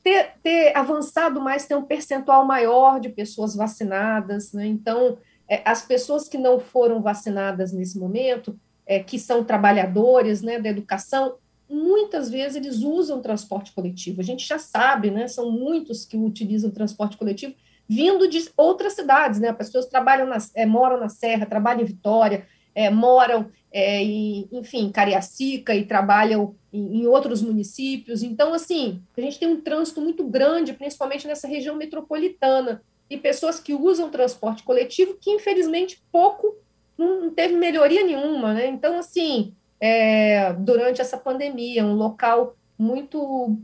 ter, 0.05 0.33
ter 0.43 0.77
avançado 0.77 1.41
mais, 1.41 1.65
ter 1.65 1.73
um 1.73 1.81
percentual 1.81 2.45
maior 2.45 2.99
de 2.99 3.09
pessoas 3.09 3.55
vacinadas, 3.55 4.53
né? 4.53 4.67
Então, 4.67 5.17
é, 5.49 5.63
as 5.65 5.81
pessoas 5.81 6.27
que 6.27 6.37
não 6.37 6.59
foram 6.59 7.01
vacinadas 7.01 7.73
nesse 7.73 7.97
momento, 7.97 8.55
é, 8.85 8.99
que 8.99 9.17
são 9.17 9.43
trabalhadores 9.43 10.43
né, 10.43 10.59
da 10.59 10.69
educação, 10.69 11.37
muitas 11.67 12.29
vezes 12.29 12.55
eles 12.55 12.83
usam 12.83 13.19
transporte 13.19 13.71
coletivo. 13.71 14.21
A 14.21 14.23
gente 14.23 14.47
já 14.47 14.59
sabe, 14.59 15.09
né? 15.09 15.27
São 15.27 15.49
muitos 15.49 16.05
que 16.05 16.15
utilizam 16.15 16.69
transporte 16.69 17.17
coletivo 17.17 17.55
vindo 17.89 18.27
de 18.27 18.47
outras 18.55 18.93
cidades, 18.93 19.39
né? 19.39 19.49
As 19.49 19.55
pessoas 19.55 19.87
trabalham 19.87 20.27
na, 20.27 20.37
é, 20.53 20.67
moram 20.67 20.99
na 20.99 21.09
Serra, 21.09 21.47
trabalham 21.47 21.81
em 21.81 21.85
Vitória, 21.85 22.45
é, 22.75 22.89
moram 22.89 23.49
é, 23.71 24.03
em, 24.03 24.47
enfim, 24.51 24.91
Cariacica 24.91 25.73
e 25.73 25.85
trabalham 25.85 26.55
em, 26.71 27.01
em, 27.01 27.07
outros 27.07 27.41
municípios. 27.41 28.21
Então, 28.21 28.53
assim, 28.53 29.01
a 29.17 29.21
gente 29.21 29.39
tem 29.39 29.47
um 29.47 29.61
trânsito 29.61 30.01
muito 30.01 30.25
grande, 30.25 30.73
principalmente 30.73 31.25
nessa 31.25 31.47
região 31.47 31.75
metropolitana, 31.75 32.81
e 33.09 33.17
pessoas 33.17 33.59
que 33.59 33.73
usam 33.73 34.09
transporte 34.09 34.63
coletivo 34.63 35.17
que, 35.19 35.31
infelizmente, 35.31 36.03
pouco 36.11 36.55
não 36.97 37.29
teve 37.29 37.55
melhoria 37.55 38.03
nenhuma, 38.03 38.53
né? 38.53 38.67
Então, 38.67 38.97
assim, 38.97 39.53
é, 39.79 40.53
durante 40.53 41.01
essa 41.01 41.17
pandemia, 41.17 41.85
um 41.85 41.93
local 41.93 42.55
muito 42.77 43.57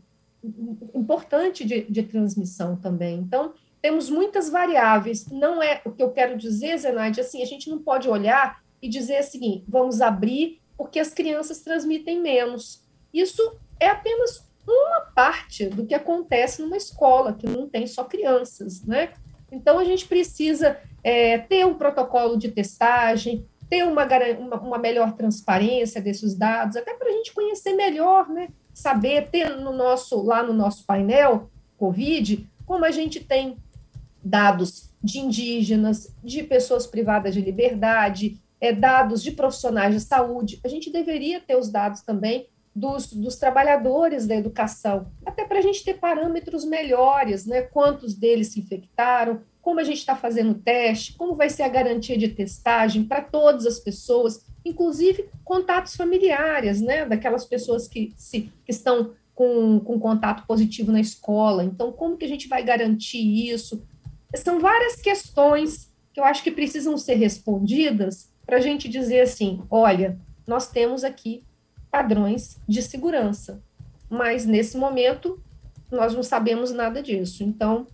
importante 0.94 1.66
de, 1.66 1.82
de 1.82 2.04
transmissão 2.04 2.76
também. 2.76 3.18
Então, 3.18 3.54
temos 3.82 4.10
muitas 4.10 4.50
variáveis. 4.50 5.28
Não 5.28 5.62
é 5.62 5.82
o 5.86 5.92
que 5.92 6.04
eu 6.04 6.12
quero 6.12 6.38
dizer, 6.38 6.78
Zenaide, 6.78 7.22
assim, 7.22 7.42
a 7.42 7.46
gente 7.46 7.70
não 7.70 7.80
pode 7.80 8.08
olhar 8.08 8.62
e 8.82 8.90
dizer 8.90 9.18
assim, 9.18 9.64
vamos 9.68 10.02
abrir 10.02 10.62
porque 10.78 11.00
as 11.00 11.14
crianças 11.14 11.60
transmitem 11.60 12.20
menos. 12.20 12.82
Isso 13.14 13.56
é 13.80 13.88
apenas 13.88 14.44
uma 14.68 15.02
parte 15.14 15.68
do 15.68 15.86
que 15.86 15.94
acontece 15.94 16.62
numa 16.62 16.78
escola, 16.78 17.34
que 17.34 17.48
não 17.48 17.68
tem 17.68 17.86
só 17.86 18.04
crianças, 18.04 18.84
né? 18.84 19.14
Então, 19.52 19.78
a 19.78 19.84
gente 19.84 20.08
precisa 20.08 20.80
é, 21.04 21.38
ter 21.38 21.66
um 21.66 21.74
protocolo 21.74 22.38
de 22.38 22.50
testagem, 22.50 23.46
ter 23.70 23.84
uma, 23.84 24.08
uma, 24.40 24.60
uma 24.60 24.78
melhor 24.78 25.14
transparência 25.14 26.02
desses 26.02 26.36
dados, 26.36 26.76
até 26.76 26.94
para 26.94 27.10
a 27.10 27.12
gente 27.12 27.34
conhecer 27.34 27.74
melhor, 27.74 28.30
né? 28.30 28.50
Saber, 28.74 29.30
ter 29.30 29.50
no 29.58 29.74
nosso, 29.74 30.22
lá 30.22 30.42
no 30.42 30.54
nosso 30.54 30.86
painel 30.86 31.50
Covid, 31.78 32.50
como 32.66 32.86
a 32.86 32.92
gente 32.92 33.20
tem 33.20 33.58
dados 34.24 34.90
de 35.04 35.20
indígenas, 35.20 36.16
de 36.24 36.44
pessoas 36.44 36.86
privadas 36.88 37.34
de 37.34 37.42
liberdade, 37.42 38.40
é, 38.62 38.72
dados 38.72 39.24
de 39.24 39.32
profissionais 39.32 39.96
de 39.96 40.00
saúde, 40.00 40.60
a 40.64 40.68
gente 40.68 40.92
deveria 40.92 41.42
ter 41.42 41.58
os 41.58 41.70
dados 41.70 42.02
também 42.02 42.48
dos, 42.74 43.12
dos 43.12 43.36
trabalhadores 43.36 44.28
da 44.28 44.36
educação, 44.36 45.12
até 45.26 45.44
para 45.44 45.60
a 45.60 45.62
gente 45.62 45.84
ter 45.84 45.96
parâmetros 45.96 46.64
melhores, 46.64 47.46
né? 47.46 47.64
Quantos 47.64 48.14
deles 48.14 48.50
se 48.50 48.62
infectaram, 48.62 49.42
como 49.62 49.80
a 49.80 49.84
gente 49.84 49.98
está 49.98 50.16
fazendo 50.16 50.52
o 50.52 50.60
teste, 50.60 51.14
como 51.18 51.36
vai 51.36 51.50
ser 51.50 51.64
a 51.64 51.70
garantia 51.70 52.18
de 52.18 52.30
testagem 52.30 53.04
para 53.04 53.22
todas 53.22 53.66
as 53.66 53.80
pessoas, 53.80 54.46
inclusive 54.64 55.28
contatos 55.44 55.96
familiares, 55.96 56.80
né? 56.80 57.06
Daquelas 57.06 57.46
pessoas 57.46 57.88
que, 57.88 58.14
se, 58.16 58.52
que 58.64 58.72
estão 58.72 59.12
com, 59.36 59.80
com 59.82 60.00
contato 60.00 60.46
positivo 60.46 60.92
na 60.92 61.02
escola. 61.02 61.64
Então, 61.64 61.92
como 61.92 62.16
que 62.16 62.26
a 62.26 62.30
gente 62.30 62.48
vai 62.48 62.64
garantir 62.64 63.52
isso? 63.52 63.84
São 64.36 64.62
várias 64.62 64.96
questões 64.96 65.92
que 66.14 66.20
eu 66.22 66.24
acho 66.24 66.44
que 66.44 66.52
precisam 66.52 66.98
ser 66.98 67.16
respondidas 67.16 68.31
para 68.46 68.58
a 68.58 68.62
gente 68.62 68.88
dizer 68.90 69.22
assim: 69.22 69.62
olha, 69.70 70.18
nós 70.48 70.70
temos 70.70 71.04
aqui 71.04 71.44
padrões 71.92 72.58
de 72.68 72.82
segurança, 72.82 73.62
mas 74.10 74.46
nesse 74.46 74.78
momento 74.78 75.40
nós 75.92 76.14
não 76.14 76.24
sabemos 76.24 76.72
nada 76.72 77.04
disso. 77.04 77.44
Então, 77.44 77.86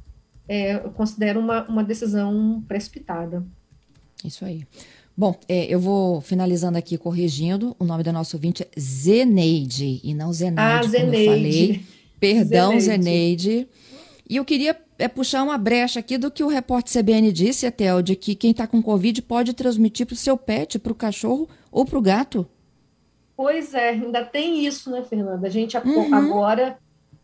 é, 0.48 0.76
eu 0.76 0.92
considero 0.92 1.40
uma, 1.40 1.64
uma 1.68 1.84
decisão 1.84 2.64
precipitada. 2.68 3.46
Isso 4.24 4.46
aí. 4.46 4.64
Bom, 5.16 5.36
é, 5.50 5.66
eu 5.66 5.80
vou 5.80 6.22
finalizando 6.22 6.78
aqui 6.78 6.98
corrigindo. 6.98 7.76
O 7.80 7.86
nome 7.86 8.04
da 8.04 8.14
nossa 8.14 8.38
ouvinte 8.38 8.64
é 8.64 8.80
Zeneide 8.80 10.00
e 10.04 10.14
não 10.14 10.32
Zenaide, 10.32 10.62
ah, 10.62 10.80
como 10.80 10.92
Zeneide. 10.92 11.26
eu 11.26 11.34
falei. 11.34 11.86
Perdão, 12.20 12.80
Zeneide. 12.80 13.44
Zeneide. 13.44 13.68
E 14.30 14.36
eu 14.36 14.46
queria 14.46 14.78
é 15.00 15.08
puxar 15.08 15.44
uma 15.44 15.58
brecha 15.58 16.00
aqui 16.00 16.18
do 16.18 16.32
que 16.32 16.44
o 16.44 16.48
repórter 16.48 17.02
CBN 17.02 17.32
disse, 17.32 17.66
Etel, 17.66 18.02
de 18.02 18.16
que 18.16 18.36
quem 18.36 18.52
está 18.52 18.66
com 18.66 18.82
Covid 18.82 19.22
pode 19.22 19.54
transmitir 19.54 20.06
para 20.06 20.14
o 20.14 20.18
seu 20.18 20.36
pet, 20.36 20.80
para 20.80 20.92
o 20.92 20.96
cachorro 20.96 21.48
ou 21.72 21.86
para 21.86 21.98
o 21.98 22.02
gato. 22.02 22.48
Pois 23.36 23.74
é, 23.74 23.90
ainda 23.90 24.26
tem 24.26 24.66
isso, 24.66 24.90
né, 24.90 25.04
Fernanda? 25.04 25.46
A 25.46 25.50
gente 25.50 25.78
uhum. 25.78 26.14
agora, 26.14 26.80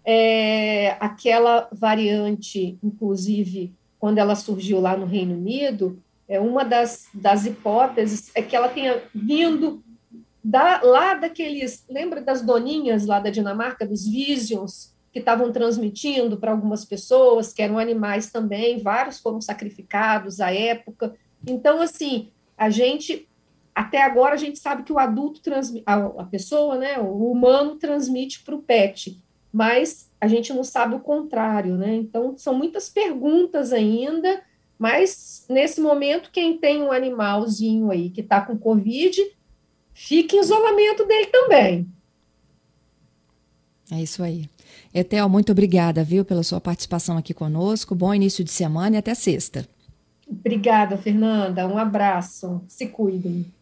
é, 0.06 0.96
aquela 1.00 1.68
variante, 1.72 2.78
inclusive, 2.84 3.74
quando 4.00 4.20
ela 4.20 4.36
surgiu 4.36 4.80
lá 4.80 4.96
no 4.96 5.08
Reino 5.08 5.34
Unido, 5.34 6.00
é 6.28 6.40
uma 6.40 6.64
das, 6.64 7.08
das 7.14 7.46
hipóteses 7.46 8.32
é 8.36 8.42
que 8.42 8.56
ela 8.56 8.70
tenha 8.70 9.02
vindo 9.14 9.84
da, 10.44 10.82
lá 10.84 11.16
daqueles, 11.16 11.84
lembra 11.90 12.22
das 12.22 12.42
doninhas 12.42 13.06
lá 13.06 13.20
da 13.20 13.30
Dinamarca, 13.30 13.86
dos 13.86 14.08
Visions, 14.08 14.93
que 15.14 15.20
estavam 15.20 15.52
transmitindo 15.52 16.38
para 16.38 16.52
algumas 16.52 16.84
pessoas, 16.84 17.54
que 17.54 17.62
eram 17.62 17.78
animais 17.78 18.32
também, 18.32 18.80
vários 18.80 19.20
foram 19.20 19.40
sacrificados 19.40 20.42
à 20.42 20.52
época. 20.52 21.14
Então, 21.46 21.80
assim, 21.80 22.32
a 22.58 22.72
gente, 22.72 23.30
até 23.76 24.02
agora, 24.02 24.34
a 24.34 24.38
gente 24.38 24.58
sabe 24.58 24.82
que 24.82 24.92
o 24.92 24.98
adulto 24.98 25.40
transmite, 25.40 25.84
a, 25.86 25.96
a 25.96 26.24
pessoa, 26.26 26.78
né, 26.80 26.98
o 27.00 27.32
humano 27.32 27.76
transmite 27.76 28.44
para 28.44 28.56
o 28.56 28.64
pet, 28.64 29.22
mas 29.52 30.10
a 30.20 30.28
gente 30.28 30.52
não 30.52 30.64
sabe 30.64 30.96
o 30.96 31.00
contrário, 31.00 31.78
né? 31.78 31.94
Então, 31.94 32.36
são 32.36 32.56
muitas 32.56 32.90
perguntas 32.90 33.72
ainda, 33.72 34.42
mas 34.80 35.46
nesse 35.48 35.80
momento, 35.80 36.32
quem 36.32 36.58
tem 36.58 36.82
um 36.82 36.92
animalzinho 36.92 37.92
aí 37.92 38.10
que 38.10 38.22
está 38.22 38.42
com 38.42 38.58
Covid, 38.58 39.22
fique 39.94 40.36
em 40.36 40.40
isolamento 40.40 41.06
dele 41.06 41.28
também. 41.28 41.88
É 43.92 44.02
isso 44.02 44.24
aí. 44.24 44.50
Etel, 44.94 45.28
muito 45.28 45.52
obrigada, 45.52 46.04
viu, 46.04 46.24
pela 46.24 46.44
sua 46.44 46.62
participação 46.62 47.18
aqui 47.18 47.34
conosco. 47.34 47.96
Bom 47.96 48.14
início 48.14 48.44
de 48.44 48.52
semana 48.52 48.96
e 48.96 49.00
até 49.00 49.16
sexta. 49.16 49.68
Obrigada, 50.28 50.98
Fernanda. 50.98 51.68
Um 51.68 51.78
abraço. 51.78 52.62
Se 52.68 52.88
cuidem. 52.88 53.54